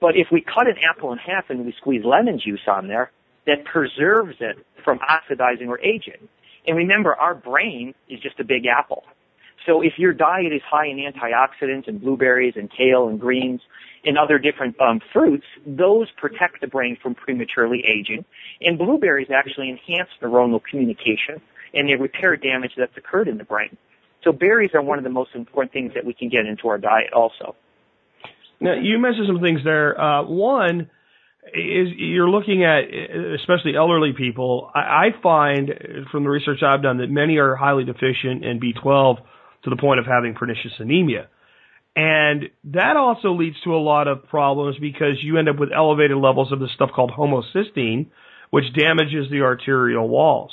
[0.00, 3.10] But if we cut an apple in half and we squeeze lemon juice on there,
[3.46, 6.28] that preserves it from oxidizing or aging.
[6.66, 9.04] And remember, our brain is just a big apple.
[9.66, 13.60] So if your diet is high in antioxidants and blueberries and kale and greens
[14.04, 18.24] and other different um, fruits, those protect the brain from prematurely aging.
[18.60, 21.40] And blueberries actually enhance neuronal communication
[21.74, 23.76] and they repair damage that's occurred in the brain.
[24.24, 26.78] So berries are one of the most important things that we can get into our
[26.78, 27.56] diet also.
[28.60, 30.00] Now, you mentioned some things there.
[30.00, 30.88] Uh, one
[31.52, 32.84] is you're looking at,
[33.40, 34.70] especially elderly people.
[34.74, 35.70] I, I find
[36.12, 39.16] from the research I've done that many are highly deficient in B12
[39.64, 41.28] to the point of having pernicious anemia.
[41.94, 46.16] And that also leads to a lot of problems because you end up with elevated
[46.16, 48.06] levels of this stuff called homocysteine,
[48.50, 50.52] which damages the arterial walls.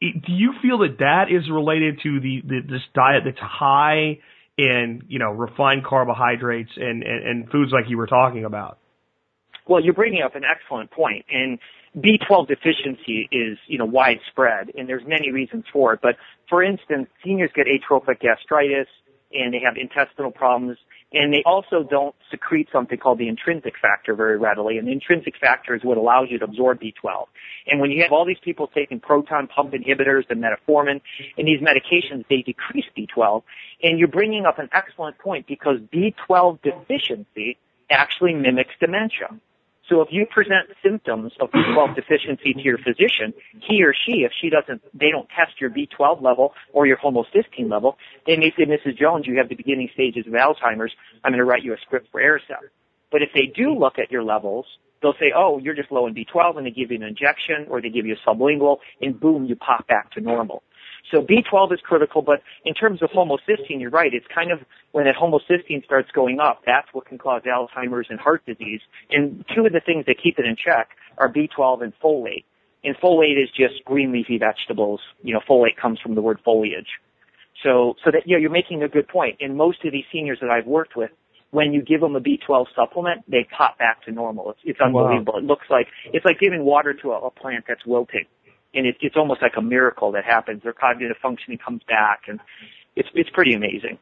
[0.00, 4.18] Do you feel that that is related to the, the this diet that's high
[4.56, 8.78] in you know refined carbohydrates and, and, and foods like you were talking about?
[9.66, 11.58] Well, you're bringing up an excellent point, and
[11.96, 16.00] B12 deficiency is, you know, widespread, and there's many reasons for it.
[16.02, 16.16] But
[16.48, 18.88] for instance, seniors get atrophic gastritis,
[19.32, 20.78] and they have intestinal problems,
[21.12, 24.76] and they also don't secrete something called the intrinsic factor very readily.
[24.76, 27.26] And the intrinsic factor is what allows you to absorb B12.
[27.66, 31.00] And when you have all these people taking proton pump inhibitors and metformin
[31.38, 33.42] and these medications, they decrease B12.
[33.82, 37.56] And you're bringing up an excellent point because B12 deficiency
[37.90, 39.28] actually mimics dementia.
[39.88, 43.32] So if you present symptoms of B12 deficiency to your physician,
[43.66, 47.70] he or she, if she doesn't, they don't test your B12 level or your homocysteine
[47.70, 47.96] level,
[48.26, 48.98] they may say, Mrs.
[48.98, 50.92] Jones, you have the beginning stages of Alzheimer's.
[51.24, 52.68] I'm going to write you a script for Aricept.
[53.10, 54.66] But if they do look at your levels,
[55.00, 57.80] they'll say, oh, you're just low in B12, and they give you an injection or
[57.80, 60.62] they give you a sublingual, and boom, you pop back to normal.
[61.10, 64.12] So B12 is critical, but in terms of homocysteine, you're right.
[64.12, 64.60] It's kind of
[64.92, 68.80] when that homocysteine starts going up, that's what can cause Alzheimer's and heart disease.
[69.10, 72.44] And two of the things that keep it in check are B12 and folate.
[72.84, 75.00] And folate is just green leafy vegetables.
[75.22, 76.88] You know, folate comes from the word foliage.
[77.64, 79.38] So, so that, you know, you're making a good point.
[79.40, 81.10] And most of these seniors that I've worked with,
[81.50, 84.50] when you give them a B12 supplement, they pop back to normal.
[84.50, 85.32] It's, it's unbelievable.
[85.34, 85.40] Wow.
[85.40, 88.26] It looks like, it's like giving water to a, a plant that's wilting
[88.74, 90.62] and it, it's almost like a miracle that happens.
[90.62, 92.40] Their cognitive functioning comes back, and
[92.96, 93.98] it's it's pretty amazing.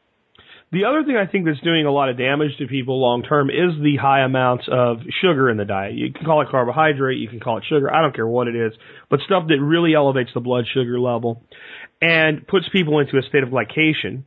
[0.72, 3.50] The other thing I think that's doing a lot of damage to people long term
[3.50, 5.94] is the high amounts of sugar in the diet.
[5.94, 8.56] You can call it carbohydrate, you can call it sugar, I don't care what it
[8.56, 8.72] is,
[9.08, 11.44] but stuff that really elevates the blood sugar level
[12.02, 14.24] and puts people into a state of glycation.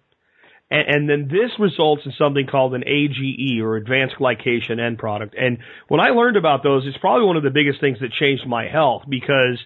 [0.72, 5.36] And, and then this results in something called an AGE or advanced glycation end product.
[5.38, 5.58] And
[5.90, 8.70] when I learned about those, it's probably one of the biggest things that changed my
[8.70, 9.60] health because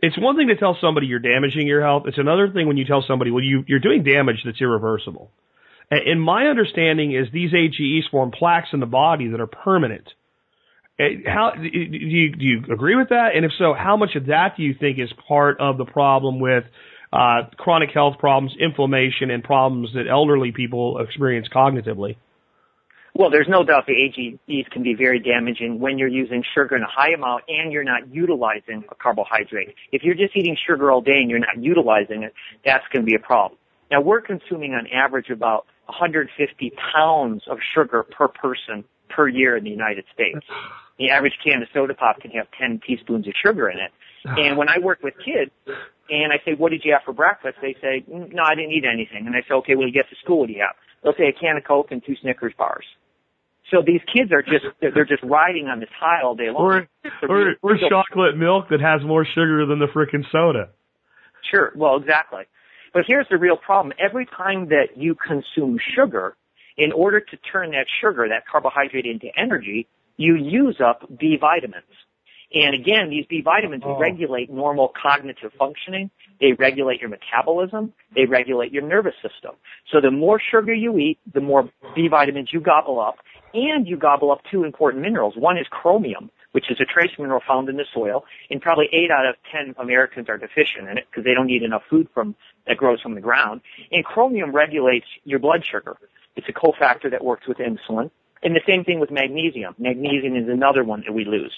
[0.00, 2.04] it's one thing to tell somebody you're damaging your health.
[2.06, 5.30] It's another thing when you tell somebody, well, you, you're doing damage that's irreversible.
[5.90, 10.08] And my understanding is these AGEs form plaques in the body that are permanent.
[10.98, 13.36] How do you, do you agree with that?
[13.36, 16.40] And if so, how much of that do you think is part of the problem
[16.40, 16.64] with
[17.12, 22.16] uh, chronic health problems, inflammation, and problems that elderly people experience cognitively?
[23.18, 26.82] Well, there's no doubt the AGEs can be very damaging when you're using sugar in
[26.82, 29.74] a high amount and you're not utilizing a carbohydrate.
[29.90, 33.10] If you're just eating sugar all day and you're not utilizing it, that's going to
[33.10, 33.58] be a problem.
[33.90, 39.64] Now we're consuming on average about 150 pounds of sugar per person per year in
[39.64, 40.44] the United States.
[40.98, 43.92] The average can of soda pop can have 10 teaspoons of sugar in it.
[44.26, 45.52] And when I work with kids
[46.10, 47.56] and I say, what did you have for breakfast?
[47.62, 49.26] They say, mm, no, I didn't eat anything.
[49.26, 50.74] And I say, okay, when you get to school, what do you have?
[51.02, 52.84] They'll say a can of Coke and two Snickers bars.
[53.70, 56.62] So these kids are just they're just riding on this high all day long.
[56.62, 56.88] Or
[57.28, 60.70] or, or chocolate milk that has more sugar than the frickin' soda.
[61.50, 61.72] Sure.
[61.74, 62.44] Well, exactly.
[62.94, 63.92] But here's the real problem.
[63.98, 66.36] Every time that you consume sugar,
[66.78, 71.84] in order to turn that sugar, that carbohydrate into energy, you use up B vitamins.
[72.54, 73.98] And again, these B vitamins oh.
[73.98, 76.10] regulate normal cognitive functioning.
[76.40, 77.92] They regulate your metabolism.
[78.14, 79.56] They regulate your nervous system.
[79.92, 83.16] So the more sugar you eat, the more B vitamins you gobble up,
[83.54, 85.34] and you gobble up two important minerals.
[85.36, 89.10] One is chromium, which is a trace mineral found in the soil, and probably eight
[89.10, 92.34] out of ten Americans are deficient in it because they don't eat enough food from
[92.66, 93.60] that grows from the ground.
[93.92, 95.96] And chromium regulates your blood sugar.
[96.36, 98.10] It's a cofactor that works with insulin.
[98.42, 99.74] And the same thing with magnesium.
[99.78, 101.52] Magnesium is another one that we lose.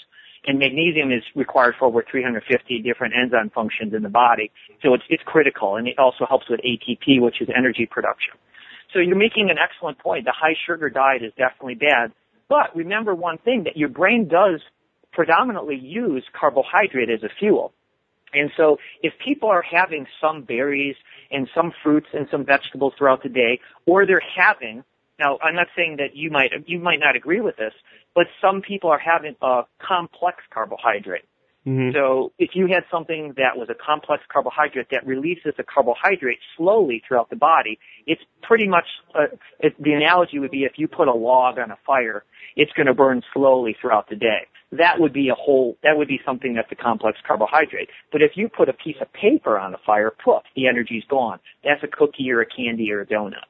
[0.47, 4.51] And magnesium is required for over 350 different enzyme functions in the body.
[4.83, 5.77] So it's, it's critical.
[5.77, 8.35] And it also helps with ATP, which is energy production.
[8.93, 10.25] So you're making an excellent point.
[10.25, 12.13] The high sugar diet is definitely bad.
[12.49, 14.61] But remember one thing that your brain does
[15.13, 17.73] predominantly use carbohydrate as a fuel.
[18.33, 20.97] And so if people are having some berries
[21.31, 24.85] and some fruits and some vegetables throughout the day, or they're having,
[25.19, 27.73] now I'm not saying that you might, you might not agree with this,
[28.15, 31.28] but some people are having a complex carbohydrate.
[31.67, 31.91] Mm-hmm.
[31.95, 37.03] So if you had something that was a complex carbohydrate that releases the carbohydrate slowly
[37.07, 41.09] throughout the body, it's pretty much uh, it, the analogy would be if you put
[41.09, 42.25] a log on a fire,
[42.57, 44.47] it's going to burn slowly throughout the day.
[44.73, 45.77] That would be a whole.
[45.83, 47.89] That would be something that's a complex carbohydrate.
[48.13, 51.41] But if you put a piece of paper on the fire, poof, the energy's gone.
[51.65, 53.49] That's a cookie or a candy or a donut.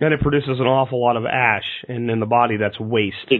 [0.00, 3.30] And it produces an awful lot of ash, and in the body, that's waste.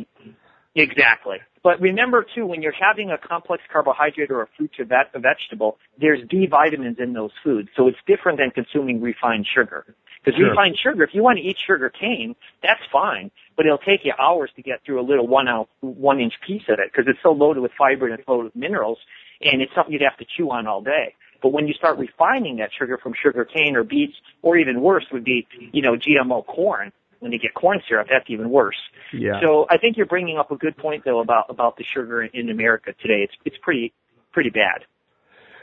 [0.74, 1.38] Exactly.
[1.62, 5.20] But remember too, when you're having a complex carbohydrate or a fruit or vet, a
[5.20, 7.68] vegetable, there's B vitamins in those foods.
[7.76, 9.94] So it's different than consuming refined sugar.
[10.24, 10.50] Because Sure.
[10.50, 14.12] refined sugar, if you want to eat sugar cane, that's fine, but it'll take you
[14.18, 17.20] hours to get through a little one ounce, one inch piece of it because it's
[17.22, 18.98] so loaded with fiber and it's loaded with minerals,
[19.40, 21.14] and it's something you'd have to chew on all day.
[21.42, 25.04] But when you start refining that sugar from sugar cane or beets, or even worse
[25.12, 28.76] would be, you know, GMO corn, when you get corn syrup, that's even worse.
[29.14, 29.40] Yeah.
[29.40, 32.50] So I think you're bringing up a good point though about about the sugar in
[32.50, 33.22] America today.
[33.22, 33.92] It's it's pretty
[34.32, 34.82] pretty bad.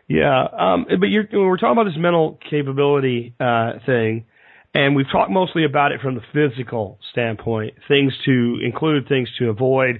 [0.08, 4.26] Yeah, um, but you're, we're talking about this mental capability uh, thing,
[4.74, 9.50] and we've talked mostly about it from the physical standpoint, things to include, things to
[9.50, 10.00] avoid.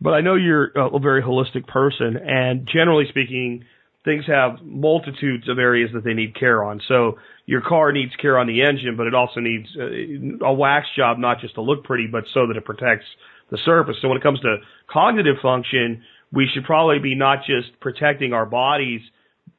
[0.00, 3.64] But I know you're a very holistic person, and generally speaking,
[4.04, 6.80] things have multitudes of areas that they need care on.
[6.88, 10.86] So your car needs care on the engine, but it also needs uh, a wax
[10.96, 13.06] job, not just to look pretty, but so that it protects
[13.50, 13.96] the surface.
[14.00, 14.58] So when it comes to
[14.90, 19.00] cognitive function, we should probably be not just protecting our bodies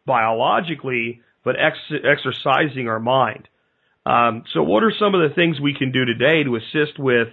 [0.06, 3.48] biologically, but ex- exercising our mind.
[4.06, 7.28] Um, so what are some of the things we can do today to assist with,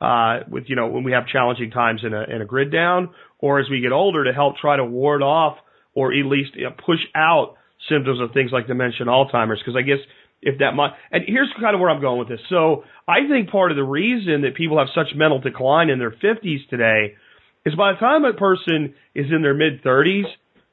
[0.00, 3.10] uh, with, you know, when we have challenging times in a, in a grid down
[3.38, 5.58] or as we get older to help try to ward off
[5.94, 7.56] or at least you know, push out
[7.88, 9.60] symptoms of things like dementia and Alzheimer's?
[9.60, 9.98] Because I guess
[10.42, 12.40] if that might, and here's kind of where I'm going with this.
[12.50, 16.10] So I think part of the reason that people have such mental decline in their
[16.10, 17.14] 50s today
[17.64, 20.24] is by the time a person is in their mid 30s,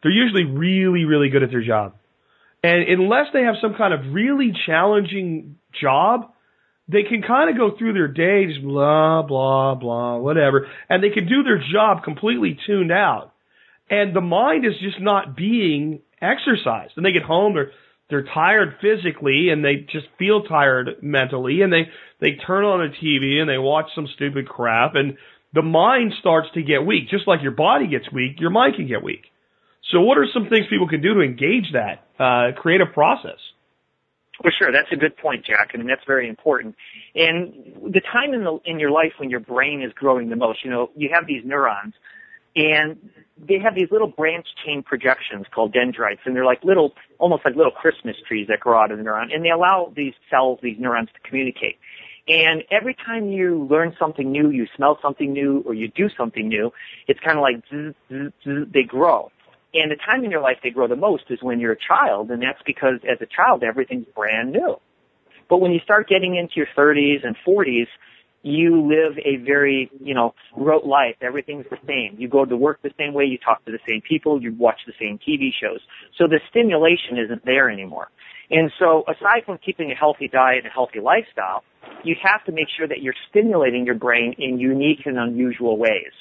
[0.03, 1.95] they're usually really, really good at their job.
[2.63, 6.33] And unless they have some kind of really challenging job,
[6.87, 11.09] they can kind of go through their day just blah, blah, blah, whatever, and they
[11.09, 13.30] can do their job completely tuned out.
[13.91, 16.93] And the mind is just not being exercised.
[16.95, 17.71] And they get home, they're,
[18.09, 21.89] they're tired physically and they just feel tired mentally and they,
[22.21, 25.17] they turn on a TV and they watch some stupid crap and
[25.53, 27.09] the mind starts to get weak.
[27.09, 29.25] Just like your body gets weak, your mind can get weak.
[29.91, 33.39] So what are some things people can do to engage that, uh, create a process?
[34.41, 35.71] Well, sure, that's a good point, Jack.
[35.73, 36.75] I mean, that's very important.
[37.13, 40.63] And the time in the in your life when your brain is growing the most,
[40.63, 41.93] you know, you have these neurons,
[42.55, 42.97] and
[43.37, 47.55] they have these little branch chain projections called dendrites, and they're like little, almost like
[47.55, 50.77] little Christmas trees that grow out of the neuron, and they allow these cells, these
[50.79, 51.77] neurons, to communicate.
[52.27, 56.47] And every time you learn something new, you smell something new, or you do something
[56.47, 56.71] new,
[57.07, 59.31] it's kind of like zzz, zzz, zzz, they grow.
[59.73, 62.29] And the time in your life they grow the most is when you're a child,
[62.29, 64.79] and that's because as a child everything's brand new.
[65.49, 67.87] But when you start getting into your 30s and 40s,
[68.43, 71.15] you live a very, you know, rote life.
[71.21, 72.19] Everything's the same.
[72.19, 74.79] You go to work the same way, you talk to the same people, you watch
[74.87, 75.79] the same TV shows.
[76.17, 78.09] So the stimulation isn't there anymore.
[78.49, 81.63] And so aside from keeping a healthy diet and a healthy lifestyle,
[82.03, 86.11] you have to make sure that you're stimulating your brain in unique and unusual ways.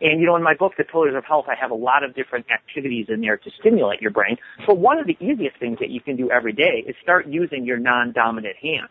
[0.00, 2.14] And you know, in my book, The Pillars of Health, I have a lot of
[2.14, 4.36] different activities in there to stimulate your brain.
[4.66, 7.64] But one of the easiest things that you can do every day is start using
[7.64, 8.88] your non-dominant hand.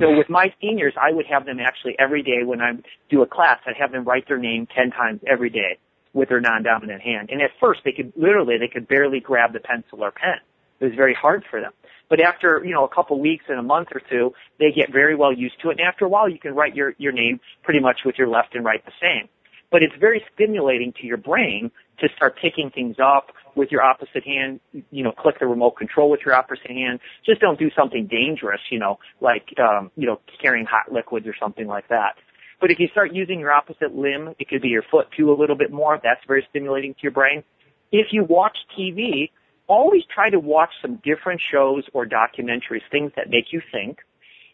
[0.00, 2.72] So with my seniors, I would have them actually every day when I
[3.10, 5.78] do a class, I'd have them write their name 10 times every day
[6.14, 7.28] with their non-dominant hand.
[7.30, 10.40] And at first, they could literally, they could barely grab the pencil or pen.
[10.80, 11.72] It was very hard for them.
[12.08, 15.14] But after, you know, a couple weeks and a month or two, they get very
[15.14, 15.78] well used to it.
[15.78, 18.54] And after a while, you can write your, your name pretty much with your left
[18.54, 19.28] and right the same.
[19.70, 24.24] But it's very stimulating to your brain to start picking things up with your opposite
[24.24, 24.60] hand,
[24.90, 27.00] you know, click the remote control with your opposite hand.
[27.26, 31.34] Just don't do something dangerous, you know, like, um, you know, carrying hot liquids or
[31.40, 32.14] something like that.
[32.60, 35.36] But if you start using your opposite limb, it could be your foot too a
[35.36, 35.98] little bit more.
[36.02, 37.42] That's very stimulating to your brain.
[37.90, 39.30] If you watch TV,
[39.66, 43.98] always try to watch some different shows or documentaries, things that make you think.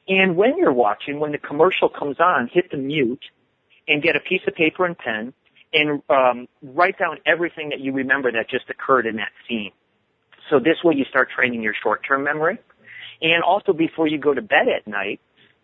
[0.09, 3.25] And when you're watching, when the commercial comes on, hit the mute
[3.89, 5.33] and get a piece of paper and pen
[5.77, 9.73] and um, write down everything that you remember that just occurred in that scene.
[10.51, 12.59] So this way you start training your short-term memory.
[13.21, 15.21] And also before you go to bed at night,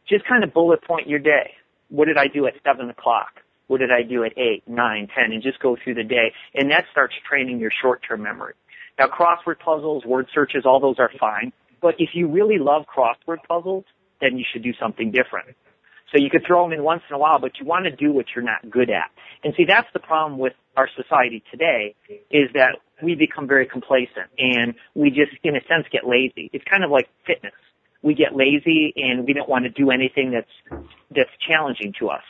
[0.09, 1.53] just kind of bullet point your day.
[1.89, 3.41] What did I do at 7 o'clock?
[3.69, 5.33] What did I do at 8, 9, 10?
[5.33, 6.33] And just go through the day.
[6.55, 8.55] And that starts training your short-term memory.
[8.99, 11.53] Now crossword puzzles, word searches, all those are fine.
[11.81, 13.85] But if you really love crossword puzzles,
[14.21, 15.57] then you should do something different.
[16.13, 18.13] So you could throw them in once in a while, but you want to do
[18.13, 19.11] what you're not good at.
[19.43, 21.95] And see, that's the problem with our society today
[22.31, 26.51] is that we become very complacent and we just, in a sense, get lazy.
[26.53, 27.55] It's kind of like fitness.
[28.03, 32.23] We get lazy and we don't want to do anything that's, that's challenging to us.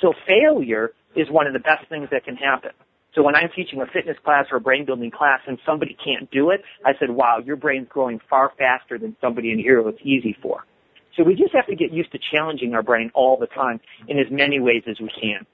[0.00, 2.72] So failure is one of the best things that can happen.
[3.14, 6.30] So when I'm teaching a fitness class or a brain building class and somebody can't
[6.30, 9.98] do it, I said, wow, your brain's growing far faster than somebody in here it's
[10.02, 10.64] easy for.
[11.18, 14.18] So we just have to get used to challenging our brain all the time in
[14.18, 15.44] as many ways as we can.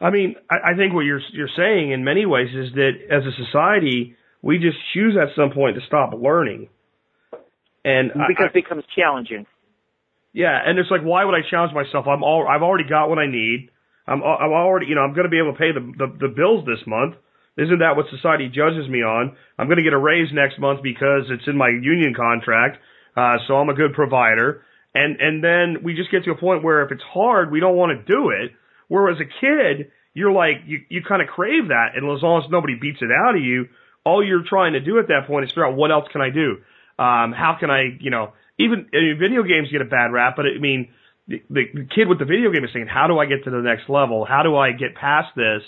[0.00, 3.22] I mean, I, I think what you're you're saying in many ways is that as
[3.24, 6.68] a society, we just choose at some point to stop learning.
[7.84, 9.46] And because I, it becomes challenging.
[10.32, 12.06] Yeah, and it's like, why would I challenge myself?
[12.08, 13.70] I'm all, I've already got what I need.
[14.06, 16.34] I'm, I'm already, you know, I'm going to be able to pay the, the the
[16.34, 17.14] bills this month.
[17.56, 19.36] Isn't that what society judges me on?
[19.58, 22.78] I'm going to get a raise next month because it's in my union contract.
[23.16, 24.62] Uh, so I'm a good provider.
[24.94, 27.76] And, and then we just get to a point where if it's hard, we don't
[27.76, 28.52] want to do it.
[28.88, 31.96] Whereas a kid, you're like, you, you kind of crave that.
[31.96, 33.68] And as long as nobody beats it out of you,
[34.04, 36.30] all you're trying to do at that point is figure out what else can I
[36.30, 36.58] do?
[36.98, 40.34] Um, how can I, you know, even I mean, video games get a bad rap,
[40.36, 40.88] but I mean,
[41.28, 43.62] the, the, kid with the video game is saying, how do I get to the
[43.62, 44.24] next level?
[44.24, 45.62] How do I get past this?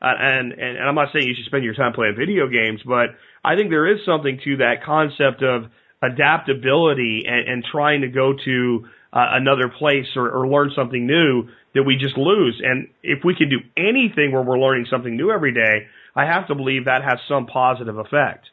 [0.00, 2.80] Uh, and, and, and I'm not saying you should spend your time playing video games,
[2.84, 3.10] but
[3.44, 5.64] I think there is something to that concept of
[6.02, 11.48] adaptability and, and trying to go to uh, another place or, or learn something new
[11.74, 12.60] that we just lose.
[12.64, 16.48] And if we can do anything where we're learning something new every day, I have
[16.48, 18.46] to believe that has some positive effect.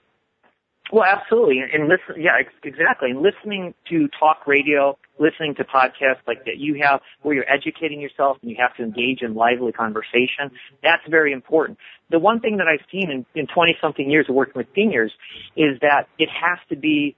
[0.92, 3.12] Well, absolutely, and listen, yeah, exactly.
[3.12, 8.00] And listening to talk radio, listening to podcasts like that you have, where you're educating
[8.00, 10.50] yourself and you have to engage in lively conversation,
[10.82, 11.78] that's very important.
[12.10, 15.12] The one thing that I've seen in, in 20 something years of working with seniors
[15.58, 17.18] is that it has to be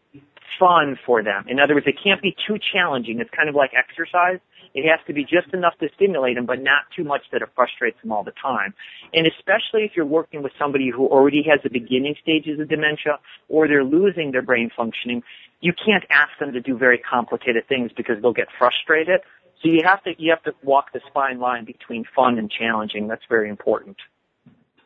[0.58, 1.45] fun for them.
[1.47, 3.20] In other words, it can't be too challenging.
[3.20, 4.39] It's kind of like exercise.
[4.74, 7.50] It has to be just enough to stimulate them, but not too much that it
[7.56, 8.74] frustrates them all the time.
[9.14, 13.20] And especially if you're working with somebody who already has the beginning stages of dementia
[13.47, 15.24] or they're losing their brain functioning,
[15.62, 19.22] you can't ask them to do very complicated things because they'll get frustrated.
[19.62, 23.08] So you have to you have to walk the fine line between fun and challenging.
[23.08, 23.97] That's very important.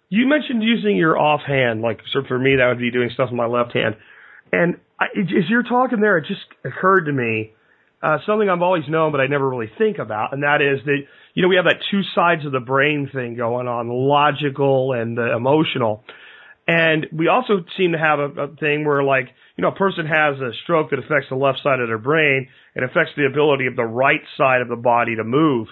[0.09, 3.37] You mentioned using your offhand, like so for me that would be doing stuff with
[3.37, 3.95] my left hand.
[4.53, 7.53] And I, as you're talking there, it just occurred to me
[8.03, 10.97] uh, something I've always known, but I never really think about, and that is that
[11.33, 15.17] you know we have that two sides of the brain thing going on, logical and
[15.17, 16.03] uh, emotional,
[16.67, 20.05] and we also seem to have a, a thing where like you know a person
[20.05, 23.65] has a stroke that affects the left side of their brain and affects the ability
[23.65, 25.67] of the right side of the body to move.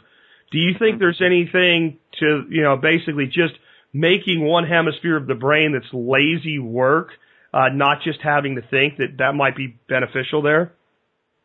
[0.52, 3.54] Do you think there's anything to you know basically just
[3.94, 7.10] making one hemisphere of the brain that's lazy work,
[7.54, 10.74] uh, not just having to think that that might be beneficial there?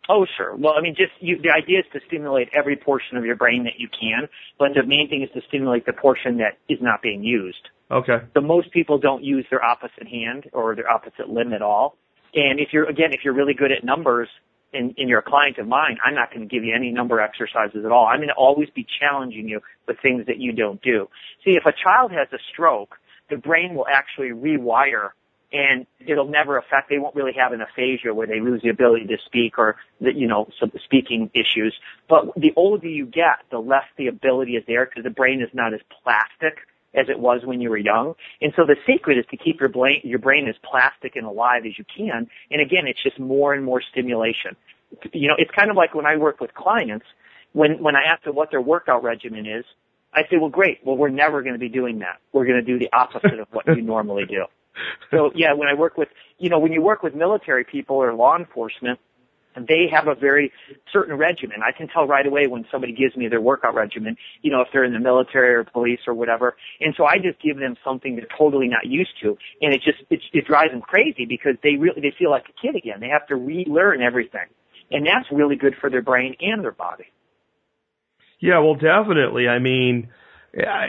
[0.09, 0.55] Oh, sure.
[0.55, 3.65] Well, I mean, just you, the idea is to stimulate every portion of your brain
[3.65, 4.29] that you can,
[4.59, 7.69] but the main thing is to stimulate the portion that is not being used.
[7.91, 8.19] Okay.
[8.35, 11.97] So most people don't use their opposite hand or their opposite limb at all.
[12.35, 14.29] And if you're, again, if you're really good at numbers
[14.73, 17.21] and, and you're a client of mine, I'm not going to give you any number
[17.21, 18.07] exercises at all.
[18.07, 21.09] I'm going to always be challenging you with things that you don't do.
[21.45, 22.97] See, if a child has a stroke,
[23.31, 25.11] the brain will actually rewire
[25.53, 29.07] and it'll never affect, they won't really have an aphasia where they lose the ability
[29.07, 31.75] to speak or, the, you know, some speaking issues.
[32.09, 35.49] But the older you get, the less the ability is there because the brain is
[35.53, 36.59] not as plastic
[36.95, 38.15] as it was when you were young.
[38.41, 41.63] And so the secret is to keep your brain, your brain as plastic and alive
[41.67, 42.29] as you can.
[42.51, 44.57] And again, it's just more and more stimulation.
[45.13, 47.07] You know, it's kind of like when I work with clients,
[47.53, 49.65] when, when I ask them what their workout regimen is,
[50.13, 50.79] I say, well, great.
[50.85, 52.21] Well, we're never going to be doing that.
[52.33, 54.47] We're going to do the opposite of what you normally do.
[55.11, 56.09] So yeah, when I work with,
[56.39, 58.99] you know, when you work with military people or law enforcement,
[59.57, 60.53] they have a very
[60.93, 61.61] certain regimen.
[61.67, 64.69] I can tell right away when somebody gives me their workout regimen, you know, if
[64.73, 66.57] they're in the military or police or whatever.
[66.81, 69.37] And so I just give them something they're totally not used to.
[69.63, 72.61] And it just, it, it drives them crazy because they really, they feel like a
[72.61, 73.01] kid again.
[73.01, 74.49] They have to relearn everything.
[74.91, 77.07] And that's really good for their brain and their body.
[78.39, 79.49] Yeah, well, definitely.
[79.49, 80.11] I mean,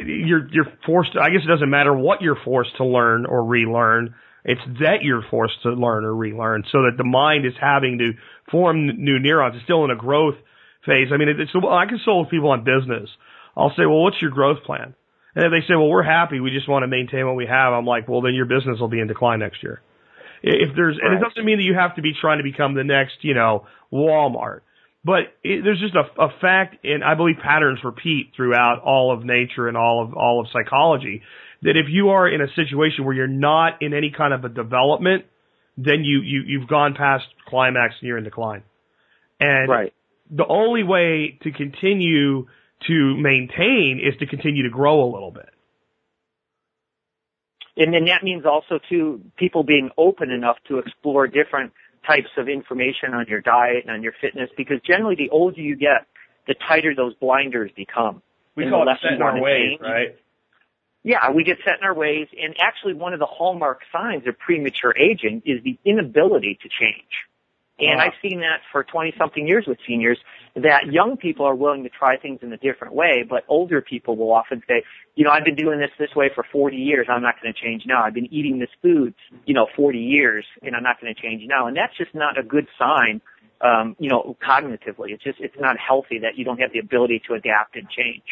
[0.06, 1.14] you're you're forced.
[1.14, 4.16] To, I guess it doesn't matter what you're forced to learn or relearn.
[4.46, 8.12] It's that you're forced to learn or relearn, so that the mind is having to
[8.50, 9.56] form new neurons.
[9.56, 10.36] It's still in a growth
[10.86, 11.10] phase.
[11.14, 13.10] I mean, it's I console people on business.
[13.58, 14.96] I'll say, well, what's your growth plan?
[15.36, 17.74] And if they say, well, we're happy, we just want to maintain what we have,
[17.74, 19.82] I'm like, well, then your business will be in decline next year.
[20.42, 21.12] If there's, right.
[21.12, 23.34] and it doesn't mean that you have to be trying to become the next, you
[23.34, 24.62] know, Walmart.
[25.04, 29.24] But it, there's just a, a fact, and I believe patterns repeat throughout all of
[29.24, 31.22] nature and all of all of psychology.
[31.62, 34.50] That if you are in a situation where you're not in any kind of a
[34.50, 35.26] development,
[35.78, 38.64] then you, you you've gone past climax and you're in decline.
[39.40, 39.94] And right.
[40.30, 42.48] the only way to continue
[42.88, 45.50] to maintain is to continue to grow a little bit.
[47.78, 51.74] And then that means also to people being open enough to explore different
[52.08, 55.76] types of information on your diet and on your fitness because generally the older you
[55.76, 56.08] get,
[56.48, 58.22] the tighter those blinders become.
[58.56, 59.82] We and call it set in our ways, change.
[59.82, 60.16] right?
[61.04, 64.40] Yeah, we get set in our ways and actually one of the hallmark signs of
[64.40, 67.28] premature aging is the inability to change.
[67.80, 70.18] And I've seen that for 20 something years with seniors
[70.56, 74.18] that young people are willing to try things in a different way, but older people
[74.18, 74.84] will often say,
[75.16, 77.08] you know, I've been doing this this way for 40 years.
[77.10, 78.04] I'm not going to change now.
[78.04, 79.14] I've been eating this food,
[79.46, 81.68] you know, 40 years and I'm not going to change now.
[81.68, 83.22] And that's just not a good sign,
[83.62, 85.12] um, you know, cognitively.
[85.12, 88.24] It's just, it's not healthy that you don't have the ability to adapt and change.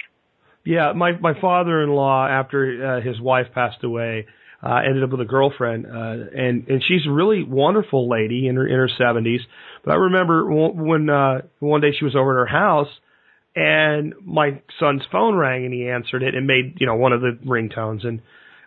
[0.66, 4.26] Yeah, my my father-in-law after uh, his wife passed away
[4.64, 5.90] uh, ended up with a girlfriend, uh,
[6.36, 9.42] and and she's a really wonderful lady in her in her seventies.
[9.84, 12.88] But I remember when uh, one day she was over at her house,
[13.56, 17.22] and my son's phone rang, and he answered it and made you know one of
[17.22, 18.22] the ringtones, and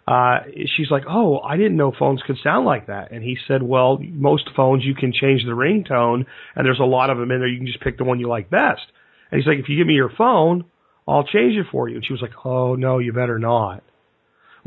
[0.06, 0.44] uh,
[0.76, 3.98] she's like, "Oh, I didn't know phones could sound like that." And he said, "Well,
[4.00, 7.48] most phones you can change the ringtone, and there's a lot of them in there.
[7.48, 8.82] You can just pick the one you like best."
[9.30, 10.64] And he's like, "If you give me your phone."
[11.08, 11.96] I'll change it for you.
[11.96, 13.82] And she was like, Oh no, you better not.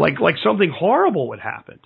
[0.01, 1.79] Like like something horrible would happen.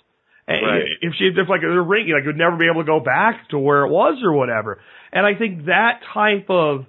[0.48, 0.84] And Right.
[1.02, 3.60] If she if like a ring, like would never be able to go back to
[3.60, 4.80] where it was or whatever.
[5.12, 6.86] And I think that type of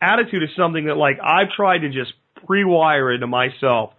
[0.00, 2.12] attitude is something that like I've tried to just
[2.46, 3.92] pre-wire into myself.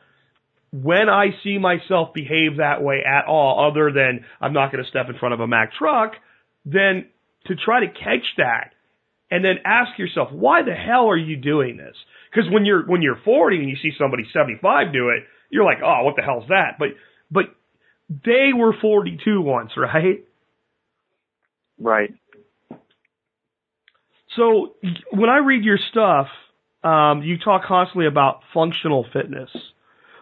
[0.72, 4.90] When I see myself behave that way at all, other than I'm not going to
[4.90, 6.14] step in front of a Mack truck,
[6.64, 7.08] then
[7.48, 8.72] to try to catch that
[9.30, 11.96] and then ask yourself, why the hell are you doing this?
[12.32, 15.80] Because when you're when you're 40 and you see somebody 75 do it, you're like,
[15.84, 16.78] oh, what the hell's that?
[16.80, 16.90] But
[17.30, 17.46] but
[18.10, 20.26] they were 42 once, right?
[21.80, 22.14] Right.
[24.36, 24.76] So
[25.12, 26.28] when I read your stuff,
[26.84, 29.50] um, you talk constantly about functional fitness.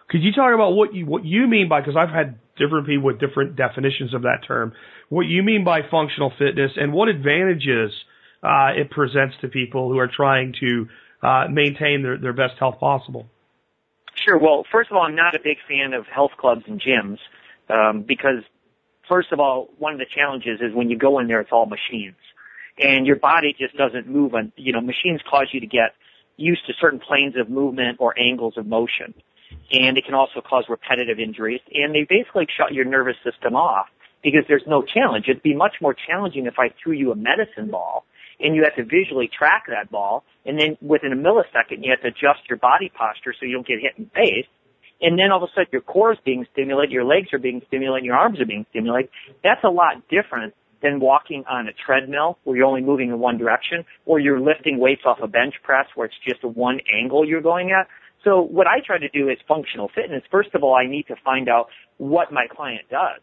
[0.08, 1.80] Could you talk about what you what you mean by?
[1.80, 4.72] Because I've had different people with different definitions of that term.
[5.08, 7.92] What you mean by functional fitness and what advantages
[8.42, 10.88] uh, it presents to people who are trying to
[11.22, 13.26] uh, maintain their, their best health possible.
[14.24, 14.38] Sure.
[14.38, 17.18] Well, first of all, I'm not a big fan of health clubs and gyms
[17.68, 18.42] um, because,
[19.08, 21.66] first of all, one of the challenges is when you go in there, it's all
[21.66, 22.16] machines,
[22.78, 24.34] and your body just doesn't move.
[24.34, 25.94] On you know, machines cause you to get
[26.36, 29.14] used to certain planes of movement or angles of motion,
[29.72, 31.60] and it can also cause repetitive injuries.
[31.72, 33.86] And they basically shut your nervous system off
[34.22, 35.26] because there's no challenge.
[35.28, 38.04] It'd be much more challenging if I threw you a medicine ball
[38.42, 42.00] and you have to visually track that ball, and then within a millisecond you have
[42.02, 44.46] to adjust your body posture so you don't get hit in the face.
[45.02, 47.62] And then all of a sudden your core is being stimulated, your legs are being
[47.68, 49.10] stimulated, your arms are being stimulated.
[49.42, 53.38] That's a lot different than walking on a treadmill where you're only moving in one
[53.38, 57.42] direction, or you're lifting weights off a bench press where it's just one angle you're
[57.42, 57.86] going at.
[58.24, 60.22] So what I try to do is functional fitness.
[60.30, 63.20] First of all, I need to find out what my client does.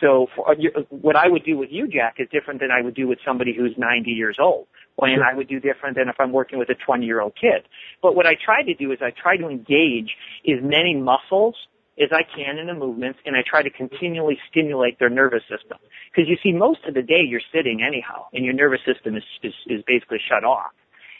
[0.00, 0.54] So for, uh,
[0.90, 3.54] what I would do with you, Jack, is different than I would do with somebody
[3.56, 4.66] who's 90 years old.
[4.98, 7.68] And I would do different than if I'm working with a 20 year old kid.
[8.00, 10.16] But what I try to do is I try to engage
[10.48, 11.54] as many muscles
[11.98, 15.78] as I can in the movements and I try to continually stimulate their nervous system.
[16.10, 19.24] Because you see, most of the day you're sitting anyhow and your nervous system is,
[19.42, 20.72] is, is basically shut off.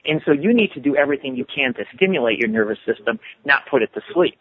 [0.06, 3.62] And so you need to do everything you can to stimulate your nervous system, not
[3.70, 4.38] put it to sleep.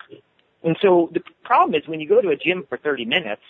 [0.64, 3.42] And so the problem is when you go to a gym for 30 minutes,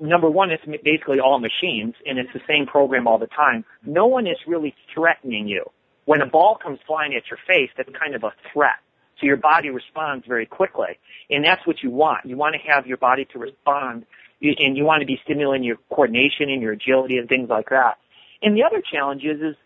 [0.00, 3.64] number one, it's basically all machines and it's the same program all the time.
[3.84, 5.64] No one is really threatening you.
[6.04, 8.76] When a ball comes flying at your face, that's kind of a threat.
[9.20, 10.98] So your body responds very quickly.
[11.30, 12.26] And that's what you want.
[12.26, 14.04] You want to have your body to respond
[14.42, 17.96] and you want to be stimulating your coordination and your agility and things like that.
[18.42, 19.56] And the other challenge is, is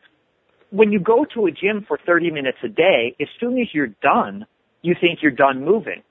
[0.71, 3.89] when you go to a gym for 30 minutes a day, as soon as you're
[4.03, 4.47] done,
[4.83, 6.03] you think you're done moving.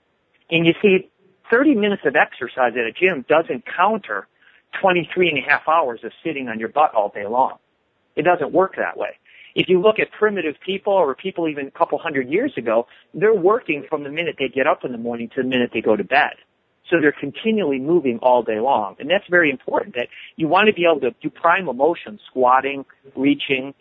[0.50, 1.10] And you see,
[1.52, 4.28] 30 minutes of exercise at a gym doesn't counter
[4.82, 7.58] 23 and a half hours of sitting on your butt all day long.
[8.16, 9.18] It doesn't work that way.
[9.56, 13.34] If you look at primitive people or people even a couple hundred years ago, they're
[13.34, 15.96] working from the minute they get up in the morning to the minute they go
[15.96, 16.36] to bed.
[16.90, 18.96] So they're continually moving all day long.
[19.00, 22.86] And that's very important that you want to be able to do primal motion, squatting,
[23.16, 23.74] reaching,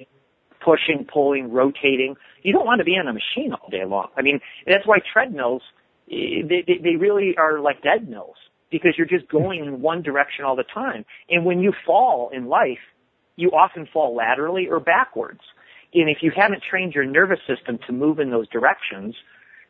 [0.64, 2.16] pushing, pulling, rotating.
[2.42, 4.08] You don't want to be on a machine all day long.
[4.16, 5.62] I mean, that's why treadmills,
[6.08, 8.36] they, they, they really are like dead mills
[8.70, 11.04] because you're just going in one direction all the time.
[11.28, 12.78] And when you fall in life,
[13.36, 15.40] you often fall laterally or backwards.
[15.94, 19.14] And if you haven't trained your nervous system to move in those directions,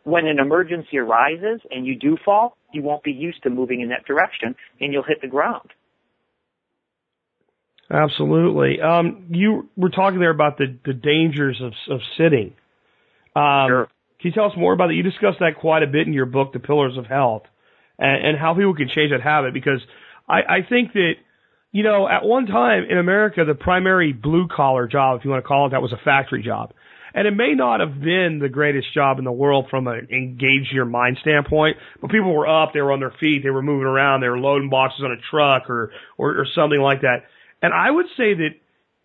[0.05, 3.89] when an emergency arises and you do fall, you won't be used to moving in
[3.91, 5.71] that direction and you'll hit the ground.
[7.91, 8.81] Absolutely.
[8.81, 12.55] Um, you were talking there about the, the dangers of, of sitting.
[13.35, 13.89] Um, Sure.
[14.27, 14.95] Can you tell us more about that?
[14.95, 17.45] You discussed that quite a bit in your book, The Pillars of Health,
[17.97, 19.55] and, and how people can change that habit.
[19.55, 19.79] Because
[20.29, 21.13] I, I think that,
[21.71, 25.45] you know, at one time in America, the primary blue collar job, if you want
[25.45, 26.73] to call it that, was a factory job.
[27.15, 30.73] And it may not have been the greatest job in the world from an engage
[30.73, 33.87] your mind standpoint, but people were up, they were on their feet, they were moving
[33.87, 37.19] around, they were loading boxes on a truck or, or, or something like that.
[37.63, 38.51] And I would say that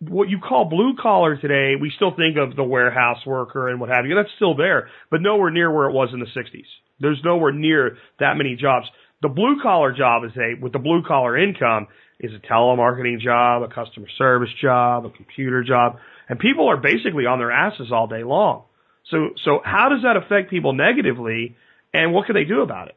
[0.08, 3.88] what you call blue collar today, we still think of the warehouse worker and what
[3.88, 4.14] have you.
[4.14, 6.66] That's still there, but nowhere near where it was in the 60s.
[7.00, 8.86] There's nowhere near that many jobs.
[9.22, 11.86] The blue collar job is a, with the blue collar income,
[12.18, 15.98] is a telemarketing job, a customer service job, a computer job,
[16.28, 18.64] and people are basically on their asses all day long.
[19.10, 21.56] So, so how does that affect people negatively,
[21.92, 22.96] and what can they do about it?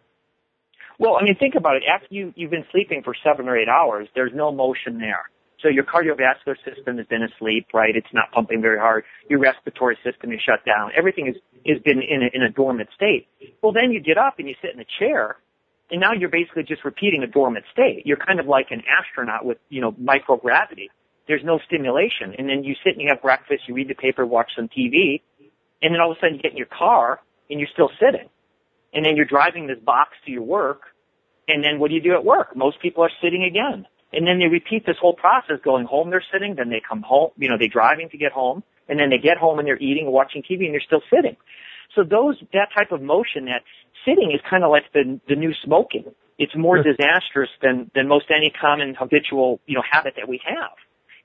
[0.97, 1.83] Well, I mean, think about it.
[1.91, 5.29] After you, you've been sleeping for seven or eight hours, there's no motion there.
[5.61, 7.95] So your cardiovascular system has been asleep, right?
[7.95, 9.03] It's not pumping very hard.
[9.29, 10.91] Your respiratory system is shut down.
[10.97, 11.35] Everything is,
[11.65, 13.27] has been in a, in a dormant state.
[13.61, 15.37] Well, then you get up and you sit in a chair
[15.91, 18.03] and now you're basically just repeating a dormant state.
[18.05, 20.89] You're kind of like an astronaut with, you know, microgravity.
[21.27, 22.33] There's no stimulation.
[22.37, 25.21] And then you sit and you have breakfast, you read the paper, watch some TV,
[25.81, 28.29] and then all of a sudden you get in your car and you're still sitting.
[28.93, 30.81] And then you're driving this box to your work,
[31.47, 32.55] and then what do you do at work?
[32.55, 33.85] Most people are sitting again.
[34.13, 37.31] And then they repeat this whole process going home they're sitting, then they come home,
[37.37, 40.11] you know, they're driving to get home, and then they get home and they're eating,
[40.11, 41.35] watching TV, and they're still sitting.
[41.95, 43.63] So those, that type of motion, that
[44.05, 46.05] sitting is kind of like the, the new smoking.
[46.37, 50.71] It's more disastrous than, than most any common habitual, you know, habit that we have.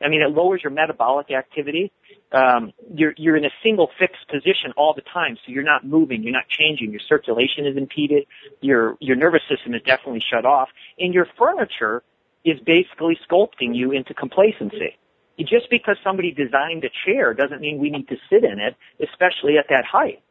[0.02, 1.92] I mean, it lowers your metabolic activity.
[2.32, 6.22] Um, you're you're in a single fixed position all the time, so you're not moving,
[6.22, 6.90] you're not changing.
[6.90, 8.24] Your circulation is impeded.
[8.60, 10.68] Your your nervous system is definitely shut off,
[10.98, 12.02] and your furniture
[12.44, 14.96] is basically sculpting you into complacency.
[15.38, 19.56] Just because somebody designed a chair doesn't mean we need to sit in it, especially
[19.58, 20.22] at that height.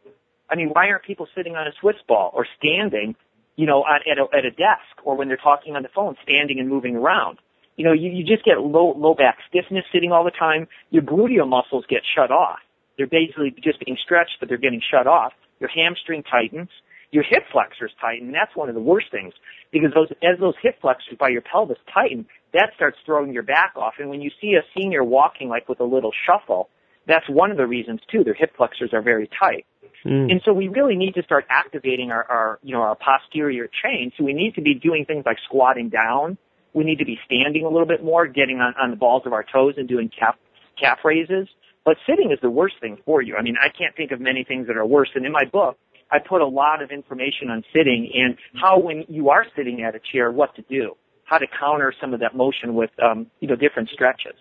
[0.50, 3.16] I mean, why aren't people sitting on a Swiss ball or standing,
[3.56, 6.60] you know, at, a, at a desk or when they're talking on the phone, standing
[6.60, 7.40] and moving around?
[7.76, 10.68] You know, you, you just get low, low back stiffness sitting all the time.
[10.90, 12.60] Your gluteal muscles get shut off.
[12.98, 15.32] They're basically just being stretched, but they're getting shut off.
[15.60, 16.70] Your hamstring tightens.
[17.12, 18.32] Your hip flexors tighten.
[18.32, 19.34] That's one of the worst things
[19.72, 23.74] because those, as those hip flexors by your pelvis tighten, that starts throwing your back
[23.76, 23.96] off.
[24.00, 26.70] And when you see a senior walking like with a little shuffle,
[27.08, 28.24] that's one of the reasons too.
[28.24, 29.66] Their hip flexors are very tight.
[30.06, 30.32] Mm.
[30.32, 34.12] And so we really need to start activating our, our, you know, our posterior chain.
[34.18, 36.38] So we need to be doing things like squatting down.
[36.74, 39.34] We need to be standing a little bit more, getting on, on the balls of
[39.34, 40.36] our toes and doing calf,
[40.80, 41.48] calf raises.
[41.84, 43.36] But sitting is the worst thing for you.
[43.36, 45.10] I mean, I can't think of many things that are worse.
[45.16, 45.78] And in my book,
[46.12, 49.96] I put a lot of information on sitting and how when you are sitting at
[49.96, 53.48] a chair, what to do, how to counter some of that motion with, um, you
[53.48, 54.36] know, different stretches.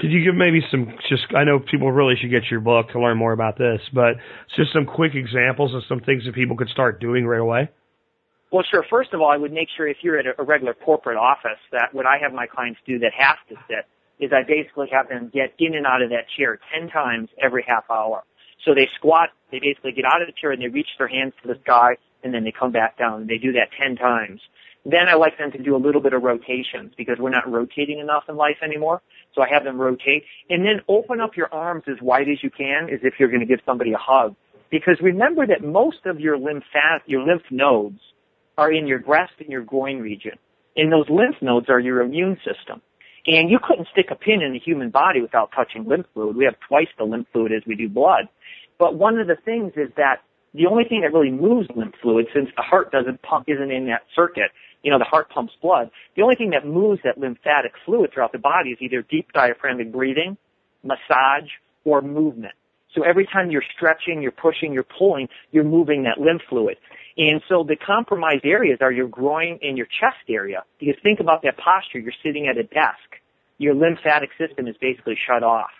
[0.00, 3.00] Could you give maybe some just I know people really should get your book to
[3.00, 4.16] learn more about this, but
[4.56, 7.70] just some quick examples of some things that people could start doing right away?
[8.50, 8.84] Well, sure.
[8.90, 11.92] First of all, I would make sure if you're at a regular corporate office that
[11.92, 13.86] what I have my clients do that have to sit
[14.20, 17.64] is I basically have them get in and out of that chair 10 times every
[17.66, 18.22] half hour.
[18.64, 21.32] So they squat, they basically get out of the chair and they reach their hands
[21.42, 24.40] to the sky and then they come back down and they do that 10 times.
[24.86, 28.00] Then I like them to do a little bit of rotations because we're not rotating
[28.00, 29.00] enough in life anymore.
[29.34, 32.50] So I have them rotate and then open up your arms as wide as you
[32.50, 34.36] can as if you're going to give somebody a hug.
[34.70, 38.00] Because remember that most of your lymphat, your lymph nodes
[38.58, 40.32] are in your breast and your groin region.
[40.76, 42.82] And those lymph nodes are your immune system.
[43.26, 46.36] And you couldn't stick a pin in the human body without touching lymph fluid.
[46.36, 48.28] We have twice the lymph fluid as we do blood.
[48.78, 50.22] But one of the things is that
[50.54, 53.86] the only thing that really moves lymph fluid, since the heart doesn't pump, isn't in
[53.86, 54.50] that circuit,
[54.82, 55.90] you know, the heart pumps blood.
[56.16, 59.92] The only thing that moves that lymphatic fluid throughout the body is either deep diaphragmatic
[59.92, 60.36] breathing,
[60.82, 61.50] massage,
[61.84, 62.54] or movement.
[62.94, 66.76] So every time you're stretching, you're pushing, you're pulling, you're moving that lymph fluid.
[67.16, 70.64] And so the compromised areas are your groin and your chest area.
[70.78, 71.98] Because think about that posture.
[71.98, 73.18] You're sitting at a desk.
[73.58, 75.70] Your lymphatic system is basically shut off.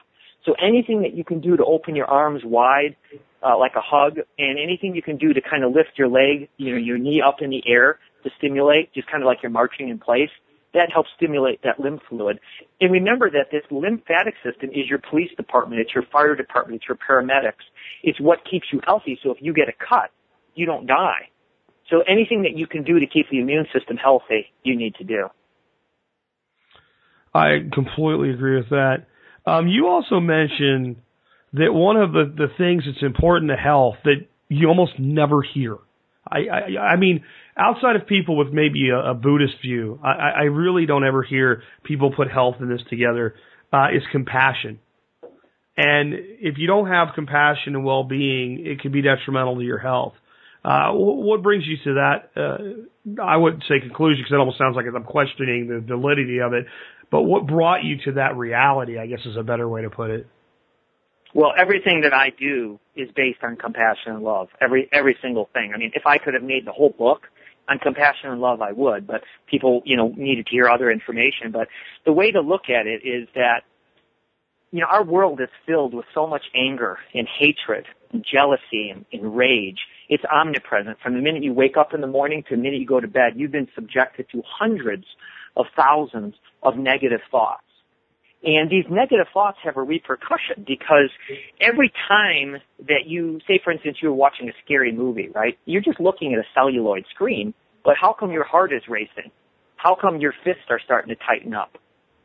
[0.44, 2.96] So anything that you can do to open your arms wide,
[3.42, 6.48] uh, like a hug, and anything you can do to kind of lift your leg,
[6.56, 9.50] you know, your knee up in the air to stimulate, just kind of like you're
[9.50, 10.30] marching in place,
[10.74, 12.40] that helps stimulate that lymph fluid.
[12.80, 16.88] And remember that this lymphatic system is your police department, it's your fire department, it's
[16.88, 17.64] your paramedics.
[18.02, 19.18] It's what keeps you healthy.
[19.22, 20.10] So if you get a cut,
[20.54, 21.30] you don't die.
[21.90, 25.04] So anything that you can do to keep the immune system healthy, you need to
[25.04, 25.28] do.
[27.32, 29.06] I completely agree with that.
[29.46, 30.96] Um, you also mentioned
[31.52, 35.76] that one of the, the things that's important to health that you almost never hear.
[36.26, 37.24] I, I, I mean,
[37.56, 41.62] outside of people with maybe a, a Buddhist view, I, I really don't ever hear
[41.82, 43.34] people put health in this together.
[43.72, 44.78] Uh, is compassion.
[45.76, 50.12] And if you don't have compassion and well-being, it can be detrimental to your health.
[50.64, 52.30] Uh, what brings you to that?
[52.34, 56.54] Uh, I wouldn't say conclusion because it almost sounds like I'm questioning the validity of
[56.54, 56.64] it.
[57.10, 60.10] But what brought you to that reality, I guess is a better way to put
[60.10, 60.26] it.
[61.34, 64.48] Well, everything that I do is based on compassion and love.
[64.60, 65.72] Every every single thing.
[65.74, 67.26] I mean, if I could have made the whole book
[67.68, 71.50] on compassion and love, I would, but people, you know, needed to hear other information.
[71.52, 71.68] But
[72.06, 73.62] the way to look at it is that,
[74.70, 79.04] you know, our world is filled with so much anger and hatred and jealousy and,
[79.12, 79.78] and rage.
[80.08, 80.98] It's omnipresent.
[81.02, 83.08] From the minute you wake up in the morning to the minute you go to
[83.08, 85.04] bed, you've been subjected to hundreds
[85.56, 87.62] of thousands of negative thoughts.
[88.44, 91.08] And these negative thoughts have a repercussion because
[91.60, 95.58] every time that you, say for instance, you're watching a scary movie, right?
[95.64, 99.30] You're just looking at a celluloid screen, but how come your heart is racing?
[99.76, 101.78] How come your fists are starting to tighten up?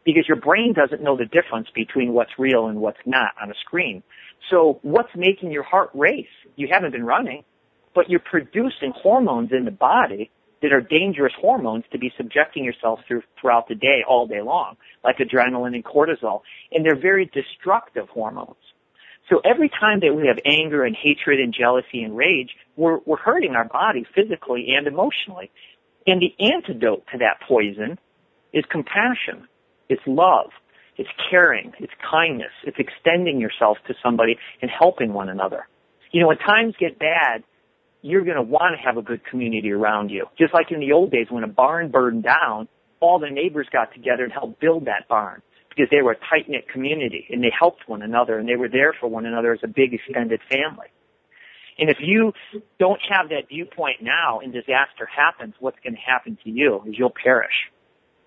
[0.03, 3.55] Because your brain doesn't know the difference between what's real and what's not on a
[3.65, 4.03] screen.
[4.49, 6.25] So what's making your heart race?
[6.57, 7.43] You haven't been running,
[7.99, 10.31] but you're producing hormones in the body
[10.61, 14.77] that are dangerous hormones to be subjecting yourself through throughout the day, all day long,
[15.03, 16.39] like adrenaline and cortisol.
[16.71, 18.55] And they're very destructive hormones.
[19.29, 23.17] So every time that we have anger and hatred and jealousy and rage, we're, we're
[23.17, 25.51] hurting our body physically and emotionally.
[26.07, 27.99] And the antidote to that poison
[28.53, 29.45] is compassion.
[29.89, 30.51] It's love.
[30.95, 31.73] It's caring.
[31.81, 32.53] It's kindness.
[32.63, 35.67] It's extending yourself to somebody and helping one another.
[36.13, 37.43] You know, when times get bad,
[38.01, 40.25] you're going to want to have a good community around you.
[40.37, 42.67] Just like in the old days when a barn burned down,
[42.99, 46.49] all the neighbors got together and helped build that barn because they were a tight
[46.49, 49.59] knit community and they helped one another and they were there for one another as
[49.63, 50.87] a big extended family.
[51.77, 52.33] And if you
[52.77, 56.95] don't have that viewpoint now and disaster happens, what's going to happen to you is
[56.97, 57.71] you'll perish.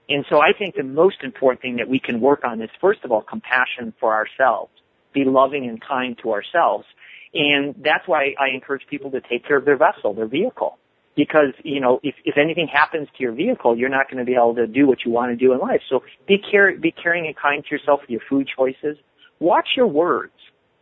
[0.08, 3.00] And so I think the most important thing that we can work on is first
[3.04, 4.72] of all compassion for ourselves.
[5.12, 6.86] Be loving and kind to ourselves
[7.34, 10.78] and that's why I encourage people to take care of their vessel, their vehicle.
[11.14, 14.34] Because, you know, if, if anything happens to your vehicle, you're not going to be
[14.34, 15.82] able to do what you want to do in life.
[15.90, 18.96] So be care, be caring and kind to yourself with your food choices.
[19.38, 20.32] Watch your words.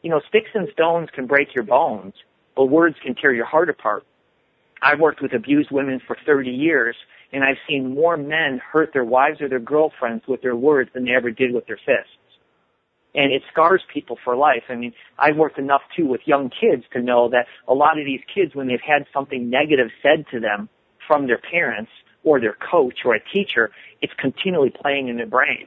[0.02, 2.14] You know, sticks and stones can break your bones,
[2.54, 4.04] but words can tear your heart apart.
[4.82, 6.96] I've worked with abused women for 30 years,
[7.32, 11.04] and I've seen more men hurt their wives or their girlfriends with their words than
[11.04, 12.16] they ever did with their fists
[13.14, 14.64] and it scars people for life.
[14.68, 18.04] I mean, I've worked enough too with young kids to know that a lot of
[18.04, 20.68] these kids, when they've had something negative said to them
[21.06, 21.90] from their parents
[22.22, 25.66] or their coach or a teacher, it's continually playing in their brain.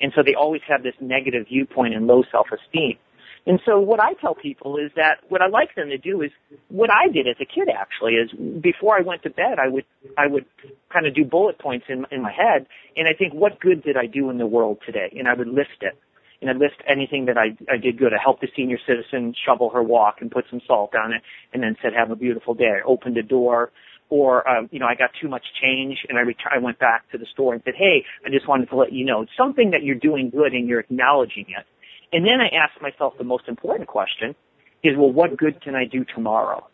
[0.00, 2.98] And so they always have this negative viewpoint and low self-esteem.
[3.46, 6.30] And so what I tell people is that what I like them to do is
[6.68, 8.30] what I did as a kid actually is
[8.60, 9.84] before I went to bed I would
[10.16, 10.46] I would
[10.90, 12.66] kind of do bullet points in in my head
[12.96, 15.48] and I think what good did I do in the world today and I would
[15.48, 15.98] list it
[16.40, 18.12] and I'd list anything that I, I did good.
[18.12, 21.22] I helped a senior citizen shovel her walk and put some salt on it
[21.52, 22.70] and then said, have a beautiful day.
[22.78, 23.70] I opened a door
[24.10, 27.10] or, uh, you know, I got too much change and I ret- I went back
[27.12, 29.82] to the store and said, hey, I just wanted to let you know something that
[29.82, 31.64] you're doing good and you're acknowledging it.
[32.12, 34.34] And then I asked myself the most important question
[34.82, 36.66] is, well, what good can I do tomorrow?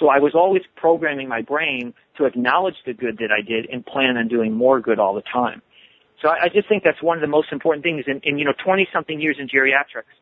[0.00, 3.84] So I was always programming my brain to acknowledge the good that I did and
[3.84, 5.62] plan on doing more good all the time.
[6.22, 8.04] So I, I just think that's one of the most important things.
[8.06, 10.14] In, in you know, 20 something years in geriatrics,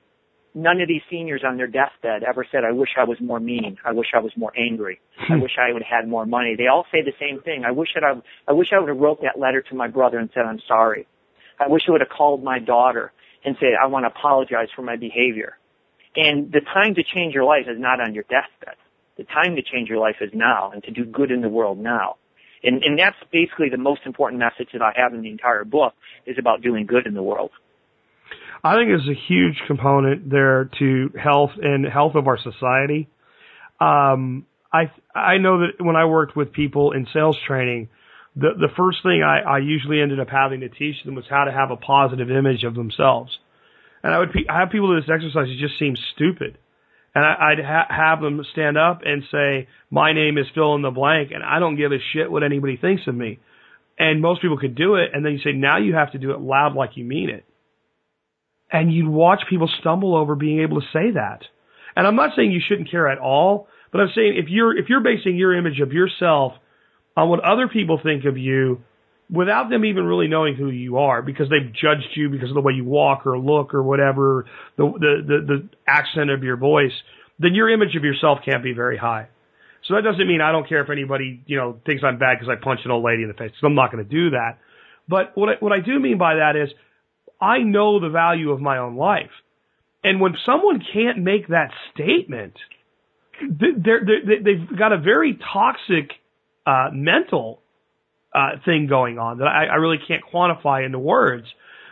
[0.54, 3.78] none of these seniors on their deathbed ever said, I wish I was more mean.
[3.84, 5.00] I wish I was more angry.
[5.18, 5.40] I hmm.
[5.40, 6.56] wish I would have had more money.
[6.56, 7.64] They all say the same thing.
[7.64, 10.18] I wish that I, I wish I would have wrote that letter to my brother
[10.18, 11.06] and said, I'm sorry.
[11.58, 13.12] I wish I would have called my daughter
[13.44, 15.58] and said, I want to apologize for my behavior.
[16.16, 18.76] And the time to change your life is not on your deathbed.
[19.16, 21.78] The time to change your life is now and to do good in the world
[21.78, 22.16] now.
[22.62, 25.94] And, and that's basically the most important message that I have in the entire book
[26.26, 27.50] is about doing good in the world.
[28.62, 33.08] I think it's a huge component there to health and health of our society.
[33.80, 37.88] Um, I I know that when I worked with people in sales training,
[38.36, 41.44] the the first thing I, I usually ended up having to teach them was how
[41.44, 43.38] to have a positive image of themselves.
[44.02, 45.48] And I would I have people do this exercise.
[45.48, 46.58] It just seems stupid
[47.14, 50.82] and I, would ha- have them stand up and say, "My name is fill in
[50.82, 53.38] the blank," and I don't give a shit what anybody thinks of me.
[53.98, 56.30] And most people could do it, and then you say, "Now you have to do
[56.30, 57.44] it loud, like you mean it."
[58.72, 61.42] And you'd watch people stumble over being able to say that.
[61.96, 64.88] And I'm not saying you shouldn't care at all, but I'm saying if you're if
[64.88, 66.52] you're basing your image of yourself
[67.16, 68.82] on what other people think of you,
[69.32, 72.60] without them even really knowing who you are because they've judged you because of the
[72.60, 76.92] way you walk or look or whatever, the, the, the, the accent of your voice,
[77.38, 79.28] then your image of yourself can't be very high.
[79.86, 82.54] So that doesn't mean I don't care if anybody, you know, thinks I'm bad because
[82.54, 83.50] I punched an old lady in the face.
[83.50, 84.58] Cause I'm not going to do that.
[85.08, 86.68] But what I, what I do mean by that is
[87.40, 89.30] I know the value of my own life.
[90.04, 92.54] And when someone can't make that statement,
[93.40, 96.12] they're, they're, they've got a very toxic
[96.66, 97.59] uh, mental
[98.34, 101.46] uh, thing going on that I, I really can't quantify into words.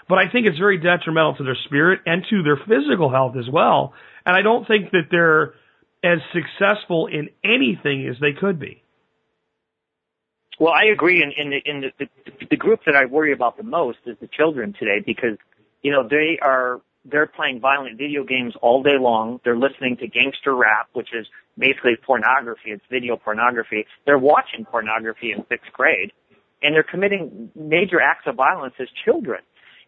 [0.09, 3.49] But I think it's very detrimental to their spirit and to their physical health as
[3.53, 3.93] well.
[4.25, 5.55] And I don't think that they're
[6.03, 8.83] as successful in anything as they could be.
[10.59, 11.23] Well, I agree.
[11.23, 14.17] In, in, the, in the, the, the group that I worry about the most is
[14.21, 15.37] the children today because,
[15.83, 19.41] you know, they are they're playing violent video games all day long.
[19.45, 21.27] They're listening to gangster rap, which is
[21.57, 22.71] basically pornography.
[22.71, 23.87] It's video pornography.
[24.05, 26.13] They're watching pornography in sixth grade,
[26.63, 29.41] and they're committing major acts of violence as children.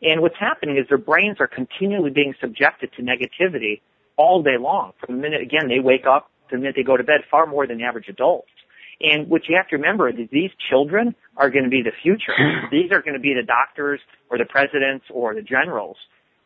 [0.03, 3.81] And what's happening is their brains are continually being subjected to negativity
[4.17, 4.93] all day long.
[5.05, 7.47] From the minute, again, they wake up to the minute they go to bed, far
[7.47, 8.47] more than the average adult.
[9.01, 12.37] And what you have to remember is these children are going to be the future.
[12.71, 14.01] These are going to be the doctors
[14.31, 15.97] or the presidents or the generals.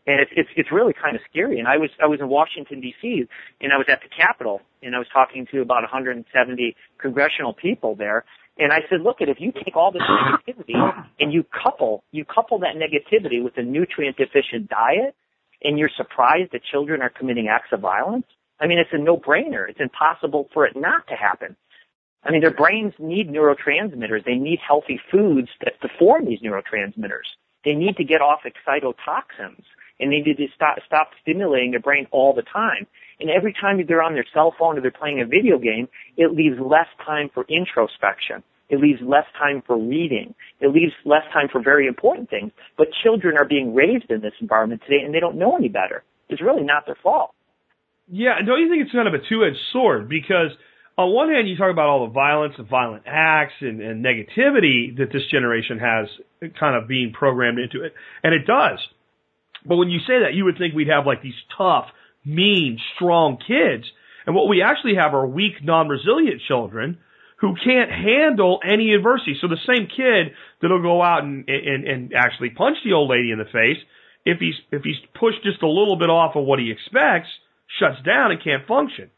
[0.07, 1.59] And it's, it's, it's really kind of scary.
[1.59, 3.27] And I was, I was in Washington DC
[3.61, 7.97] and I was at the Capitol and I was talking to about 170 congressional people
[7.97, 8.25] there.
[8.59, 10.75] And I said, look, at if you take all this negativity
[11.19, 15.15] and you couple, you couple that negativity with a nutrient deficient diet
[15.63, 18.27] and you're surprised that children are committing acts of violence,
[18.61, 19.69] I mean, it's a no-brainer.
[19.69, 21.57] It's impossible for it not to happen.
[22.23, 24.25] I mean, their brains need neurotransmitters.
[24.25, 27.29] They need healthy foods that form these neurotransmitters.
[27.65, 29.65] They need to get off excitotoxins
[30.01, 32.87] and they need to stop, stop stimulating their brain all the time.
[33.25, 36.33] And every time they're on their cell phone or they're playing a video game, it
[36.33, 38.43] leaves less time for introspection.
[38.69, 40.35] It leaves less time for reading.
[40.61, 42.53] It leaves less time for very important things.
[42.77, 46.05] But children are being raised in this environment today and they don't know any better.
[46.29, 47.31] It's really not their fault.
[48.11, 50.07] Yeah, don't you think it's kind of a two-edged sword?
[50.07, 50.51] Because
[50.99, 54.95] on one hand, you talk about all the violence and violent acts and, and negativity
[54.99, 56.09] that this generation has
[56.61, 57.95] kind of being programmed into it.
[58.23, 58.81] And it does.
[59.65, 61.87] But when you say that, you would think we'd have like these tough,
[62.25, 63.85] mean, strong kids.
[64.27, 66.99] And what we actually have are weak, non-resilient children
[67.41, 69.37] who can't handle any adversity.
[69.41, 73.31] So the same kid that'll go out and, and, and actually punch the old lady
[73.33, 73.77] in the face,
[74.25, 77.29] if he's, if he's pushed just a little bit off of what he expects,
[77.79, 79.11] shuts down and can't function.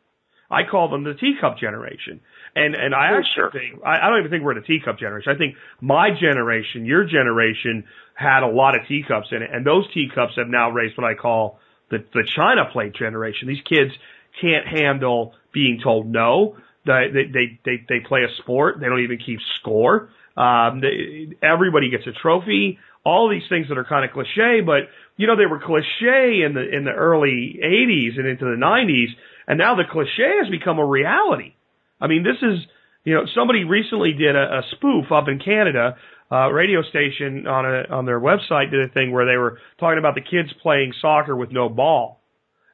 [0.50, 2.20] I call them the teacup generation.
[2.54, 3.50] And and I Oh, actually sure.
[3.50, 5.32] think I, I don't even think we're the teacup generation.
[5.34, 7.84] I think my generation, your generation,
[8.14, 11.14] had a lot of teacups in it, and those teacups have now raised what I
[11.14, 11.58] call
[11.90, 13.48] the the China plate generation.
[13.48, 13.92] These kids
[14.40, 16.56] can't handle being told no.
[16.84, 18.76] They they they they, play a sport.
[18.80, 20.10] They don't even keep score.
[20.36, 22.78] Um, they, everybody gets a trophy.
[23.04, 26.54] All these things that are kind of cliche, but you know they were cliche in
[26.54, 29.08] the in the early '80s and into the '90s,
[29.46, 31.54] and now the cliche has become a reality.
[32.00, 32.58] I mean, this is
[33.04, 35.96] you know somebody recently did a, a spoof up in Canada.
[36.30, 39.98] Uh, radio station on a on their website did a thing where they were talking
[39.98, 42.20] about the kids playing soccer with no ball,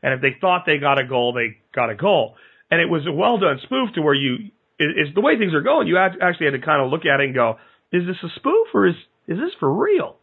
[0.03, 2.37] and if they thought they got a goal, they got a goal.
[2.71, 5.53] And it was a well done spoof to where you is, is the way things
[5.53, 5.87] are going.
[5.87, 7.59] You actually had to kind of look at it and go,
[7.93, 8.95] is this a spoof or is
[9.29, 10.17] is this for real?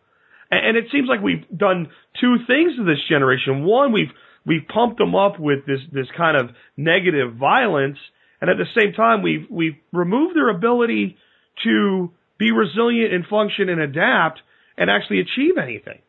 [0.51, 3.63] And, and it seems like we've done two things to this generation.
[3.63, 4.11] One, we've
[4.45, 7.97] we've pumped them up with this this kind of negative violence,
[8.41, 11.17] and at the same time, we've we've removed their ability
[11.63, 14.41] to be resilient and function and adapt
[14.77, 15.99] and actually achieve anything.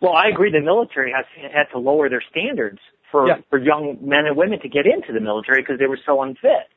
[0.00, 0.52] Well, I agree.
[0.52, 2.78] The military has had to lower their standards
[3.10, 3.38] for Yeah.
[3.50, 6.68] for young men and women to get into the military because they were so unfit.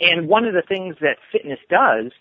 [0.00, 2.12] And one of the things that fitness does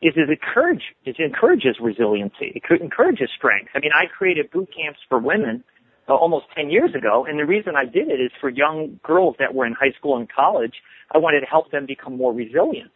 [0.00, 2.52] is it encourage it encourages resiliency.
[2.56, 3.70] It encourages strength.
[3.74, 5.62] I mean, I created boot camps for women
[6.08, 9.36] uh, almost 10 years ago, and the reason I did it is for young girls
[9.38, 10.74] that were in high school and college.
[11.12, 12.92] I wanted to help them become more resilient.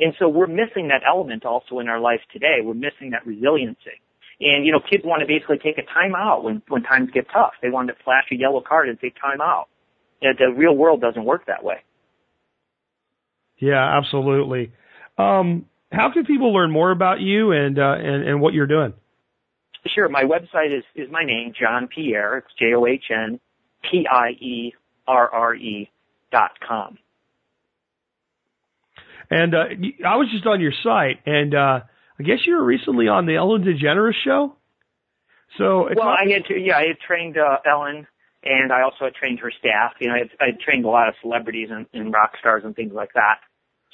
[0.00, 2.58] And so we're missing that element also in our life today.
[2.62, 4.00] We're missing that resiliency.
[4.40, 7.26] And, you know, kids want to basically take a time out when, when times get
[7.30, 7.52] tough.
[7.60, 9.68] They want to flash a yellow card and say time out.
[10.22, 11.76] And the real world doesn't work that way.
[13.58, 14.72] Yeah, absolutely.
[15.18, 18.94] Um, how can people learn more about you and uh, and, and what you're doing?
[19.94, 22.38] Sure, my website is, is my name, John Pierre.
[22.38, 23.40] It's J-O-H-N
[23.90, 24.80] P-I-E-R-R-E
[26.30, 26.98] dot com.
[29.30, 31.80] And uh, y- I was just on your site, and uh,
[32.18, 34.56] I guess you were recently on the Ellen DeGeneres show.
[35.58, 38.06] So it's Well, not- I had to, yeah, I had trained uh, Ellen,
[38.42, 39.92] and I also had trained her staff.
[40.00, 42.62] You know, I had, I had trained a lot of celebrities and, and rock stars
[42.64, 43.38] and things like that.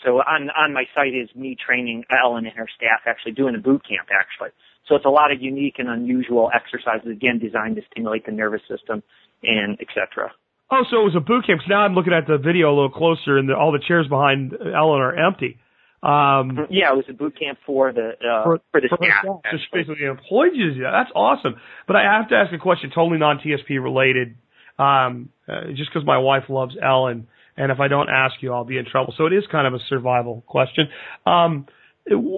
[0.04, 3.58] So on on my site is me training Ellen and her staff, actually doing a
[3.58, 4.50] boot camp, actually.
[4.86, 8.60] So it's a lot of unique and unusual exercises, again, designed to stimulate the nervous
[8.68, 9.02] system
[9.42, 10.30] and et cetera.
[10.70, 11.60] Oh, so it was a boot camp.
[11.62, 14.08] So now I'm looking at the video a little closer, and the, all the chairs
[14.08, 15.58] behind Ellen are empty.
[16.02, 19.24] Um, Yeah, it was a boot camp for the uh, For- for, the for staff.
[19.50, 20.74] Just basically employed you.
[20.74, 20.80] to.
[20.90, 21.54] That's awesome.
[21.86, 24.36] But I have to ask a question, totally non TSP related.
[24.78, 28.64] Um, uh, just because my wife loves Ellen, and if I don't ask you, I'll
[28.64, 29.14] be in trouble.
[29.16, 30.88] So it is kind of a survival question.
[31.24, 31.66] Um,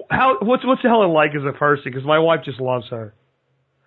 [0.09, 1.83] how what's what's Ellen like as a person?
[1.85, 3.13] Because my wife just loves her.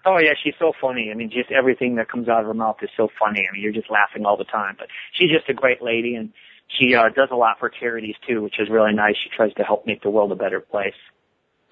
[0.04, 1.10] Oh yeah, she's so funny.
[1.12, 3.46] I mean, just everything that comes out of her mouth is so funny.
[3.48, 4.74] I mean, you're just laughing all the time.
[4.78, 6.32] But she's just a great lady, and
[6.78, 9.14] she uh, does a lot for charities too, which is really nice.
[9.22, 10.98] She tries to help make the world a better place.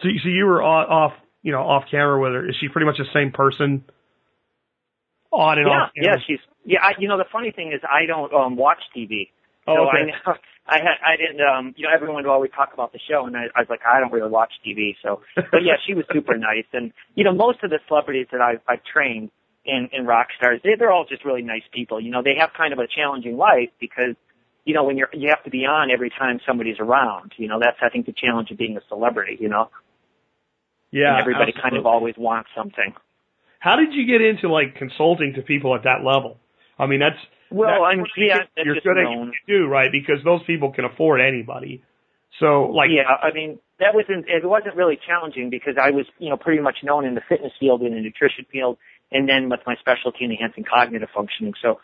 [0.02, 1.12] So, so you were off,
[1.42, 2.48] you know, off camera with her.
[2.48, 3.84] Is she pretty much the same person?
[5.32, 5.90] On and yeah, off.
[5.94, 6.80] Yeah, she's yeah.
[6.82, 9.30] I, you know, the funny thing is, I don't um watch TV.
[9.66, 9.98] Oh, so okay.
[10.02, 10.34] I know
[10.66, 13.36] I had I didn't um you know everyone would always talk about the show and
[13.36, 16.36] I, I was like I don't really watch TV so but yeah she was super
[16.50, 19.30] nice and you know most of the celebrities that I've I've trained
[19.64, 22.50] in in rock stars they they're all just really nice people you know they have
[22.56, 24.14] kind of a challenging life because
[24.64, 27.58] you know when you're you have to be on every time somebody's around you know
[27.60, 29.70] that's I think the challenge of being a celebrity you know
[30.92, 31.10] Yeah.
[31.12, 31.62] and everybody absolutely.
[31.70, 32.94] kind of always wants something
[33.60, 36.38] How did you get into like consulting to people at that level?
[36.78, 37.20] I mean, that's
[37.50, 39.26] well I'm yeah you're good at known.
[39.26, 39.90] what you do, right?
[39.90, 41.82] Because those people can afford anybody.
[42.38, 46.30] So, like, yeah, I mean that wasn't it wasn't really challenging because I was you
[46.30, 48.78] know pretty much known in the fitness field and the nutrition field,
[49.12, 51.54] and then with my specialty in enhancing cognitive functioning.
[51.60, 51.80] So,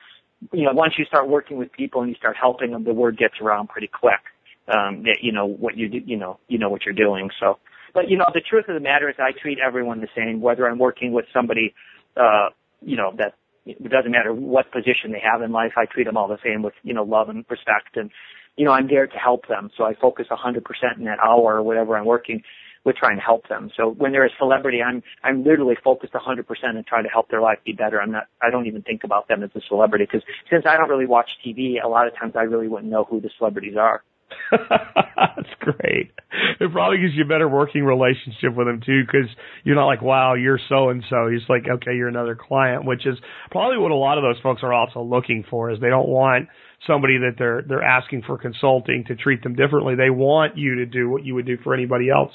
[0.52, 3.18] you know, once you start working with people and you start helping them, the word
[3.18, 4.20] gets around pretty quick.
[4.68, 7.30] Um, that you know what you do, you know you know what you're doing.
[7.38, 7.58] So,
[7.92, 10.66] but you know the truth of the matter is I treat everyone the same, whether
[10.66, 11.74] I'm working with somebody,
[12.16, 12.48] uh,
[12.80, 13.34] you know that
[13.66, 15.72] it doesn't matter what position they have in life.
[15.76, 18.10] I treat them all the same with you know love and respect and
[18.56, 19.70] you know, I'm there to help them.
[19.76, 20.62] So I focus 100%
[20.98, 22.42] in that hour or whatever I'm working
[22.84, 23.70] with trying to help them.
[23.76, 27.40] So when they're a celebrity, I'm, I'm literally focused 100% and trying to help their
[27.40, 28.00] life be better.
[28.00, 30.88] I'm not, I don't even think about them as a celebrity because since I don't
[30.88, 34.02] really watch TV, a lot of times I really wouldn't know who the celebrities are.
[34.50, 36.12] That's great.
[36.60, 39.28] It probably gives you a better working relationship with him too, because
[39.64, 41.28] you're not like, wow, you're so and so.
[41.28, 43.16] He's like, okay, you're another client, which is
[43.50, 45.70] probably what a lot of those folks are also looking for.
[45.70, 46.48] Is they don't want
[46.86, 49.94] somebody that they're they're asking for consulting to treat them differently.
[49.94, 52.32] They want you to do what you would do for anybody else.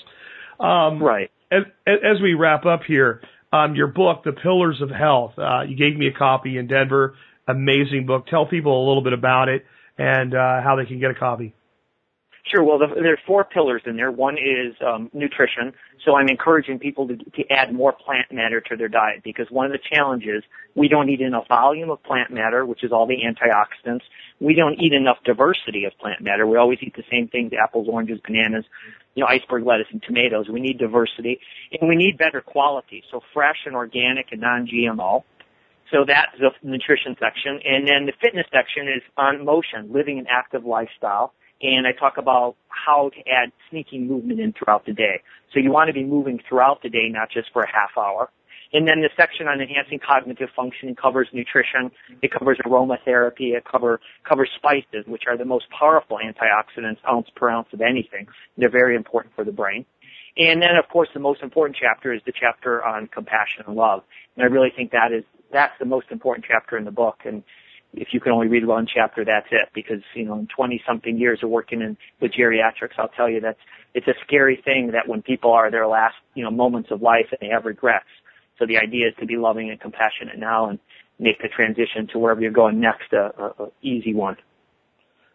[0.59, 1.31] Um, Right.
[1.51, 3.21] as, as we wrap up here,
[3.53, 7.15] um, your book, The Pillars of Health, uh, you gave me a copy in Denver.
[7.47, 8.27] Amazing book.
[8.27, 9.65] Tell people a little bit about it
[9.97, 11.53] and uh, how they can get a copy.
[12.43, 12.63] Sure.
[12.63, 14.11] Well, the, there are four pillars in there.
[14.11, 15.73] One is um, nutrition.
[16.03, 19.67] So I'm encouraging people to, to add more plant matter to their diet because one
[19.67, 20.43] of the challenges
[20.75, 24.01] we don't eat enough volume of plant matter, which is all the antioxidants.
[24.39, 26.47] We don't eat enough diversity of plant matter.
[26.47, 28.65] We always eat the same things: apples, oranges, bananas,
[29.13, 30.47] you know, iceberg lettuce, and tomatoes.
[30.49, 31.39] We need diversity,
[31.79, 33.03] and we need better quality.
[33.11, 35.23] So fresh and organic and non-GMO.
[35.91, 37.59] So that's the nutrition section.
[37.65, 41.33] And then the fitness section is on motion, living an active lifestyle.
[41.61, 45.21] And I talk about how to add sneaking movement in throughout the day.
[45.53, 48.29] So you want to be moving throughout the day, not just for a half hour.
[48.73, 51.91] And then the section on enhancing cognitive functioning covers nutrition.
[52.21, 53.53] It covers aromatherapy.
[53.55, 58.27] It cover, covers spices, which are the most powerful antioxidants, ounce per ounce of anything.
[58.57, 59.85] They're very important for the brain.
[60.37, 64.03] And then, of course, the most important chapter is the chapter on compassion and love.
[64.37, 67.19] And I really think that is that's the most important chapter in the book.
[67.25, 67.43] And
[67.93, 69.69] if you can only read one chapter, that's it.
[69.73, 73.41] Because you know, in 20 something years of working in with geriatrics, I'll tell you
[73.41, 73.57] that
[73.93, 77.27] it's a scary thing that when people are their last you know moments of life
[77.31, 78.05] and they have regrets.
[78.59, 80.79] So the idea is to be loving and compassionate now and
[81.19, 84.37] make the transition to wherever you're going next a, a, a easy one.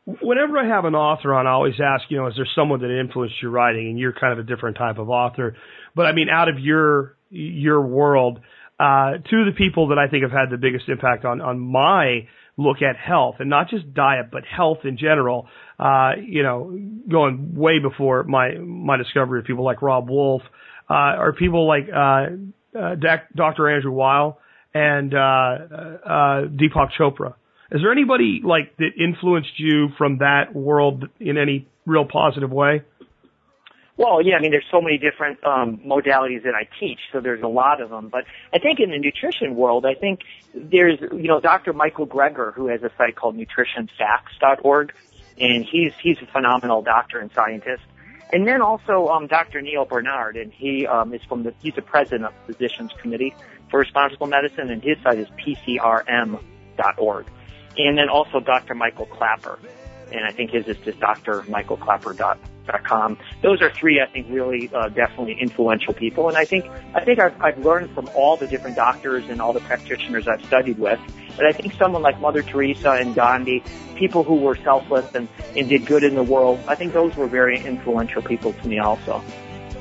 [0.04, 2.96] Whenever I have an author on, I always ask, you know, is there someone that
[2.96, 3.88] influenced your writing?
[3.88, 5.56] And you're kind of a different type of author.
[5.96, 8.38] But I mean, out of your your world,
[8.78, 11.58] uh, two of the people that I think have had the biggest impact on on
[11.58, 15.48] my look at health and not just diet, but health in general.
[15.78, 16.78] Uh, you know,
[17.10, 20.42] going way before my my discovery of people like Robb Wolf,
[20.88, 22.94] uh, are people like uh, uh,
[23.34, 23.68] Dr.
[23.68, 24.38] Andrew Weil
[24.72, 27.34] and uh, uh, Deepak Chopra.
[27.72, 32.82] Is there anybody like that influenced you from that world in any real positive way?
[33.98, 37.42] Well, yeah, I mean, there's so many different um, modalities that I teach, so there's
[37.42, 38.08] a lot of them.
[38.08, 40.20] But I think in the nutrition world, I think
[40.54, 41.72] there's, you know, Dr.
[41.72, 44.92] Michael Greger, who has a site called nutritionfacts.org,
[45.38, 47.82] and he's he's a phenomenal doctor and scientist.
[48.32, 49.62] And then also um, Dr.
[49.62, 53.34] Neal Barnard, and he um, is from the he's the president of the Physicians Committee
[53.70, 57.26] for Responsible Medicine, and his site is pcrm.org.
[57.78, 58.74] And then also Dr.
[58.74, 59.58] Michael Klaper,
[60.12, 63.18] and I think his is just drmichaelclapper.com.
[63.42, 66.28] Those are three, I think, really uh, definitely influential people.
[66.28, 69.52] And I think I think I've, I've learned from all the different doctors and all
[69.52, 71.00] the practitioners I've studied with.
[71.36, 73.62] But I think someone like Mother Teresa and Gandhi,
[73.96, 77.26] people who were selfless and, and did good in the world, I think those were
[77.26, 79.22] very influential people to me also.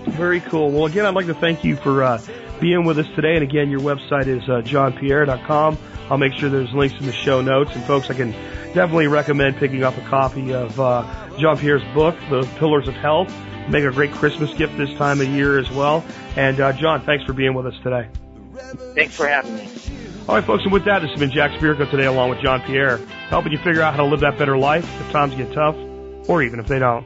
[0.07, 0.69] Very cool.
[0.69, 2.21] Well, again, I'd like to thank you for uh,
[2.59, 3.35] being with us today.
[3.35, 5.77] And again, your website is uh, johnpierre.com.
[6.09, 7.75] I'll make sure there's links in the show notes.
[7.75, 8.31] And folks, I can
[8.73, 11.03] definitely recommend picking up a copy of uh,
[11.37, 13.33] John Pierre's book, The Pillars of Health.
[13.69, 16.05] Make a great Christmas gift this time of year as well.
[16.35, 18.07] And uh, John, thanks for being with us today.
[18.93, 19.67] Thanks for having me.
[20.27, 22.61] All right, folks, and with that, this has been Jack Spirko today along with John
[22.61, 22.97] Pierre,
[23.29, 25.75] helping you figure out how to live that better life if times get tough
[26.27, 27.05] or even if they don't.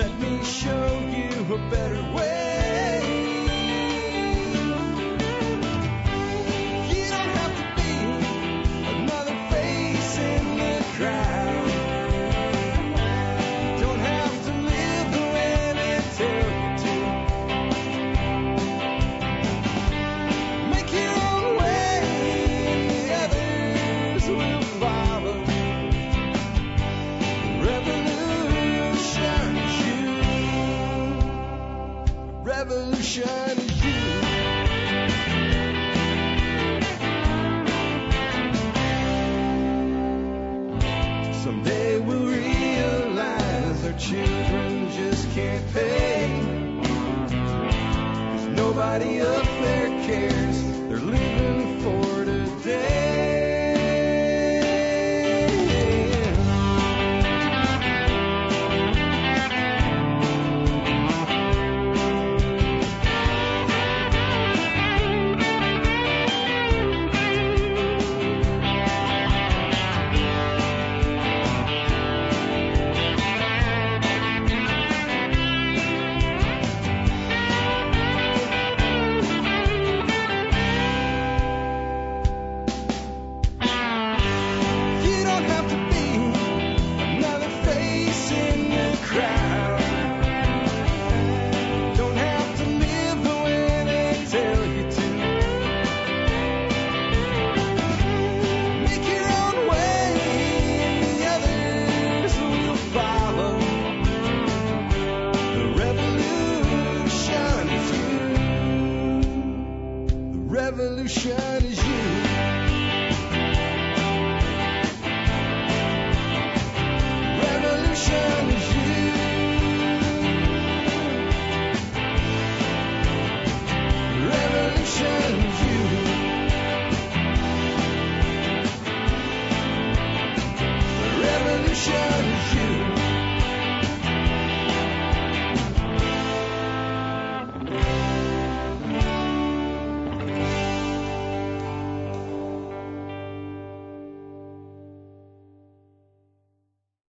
[0.00, 3.02] Let me show you a better way.
[6.88, 7.92] You don't have to be
[8.96, 11.39] another face in the crowd.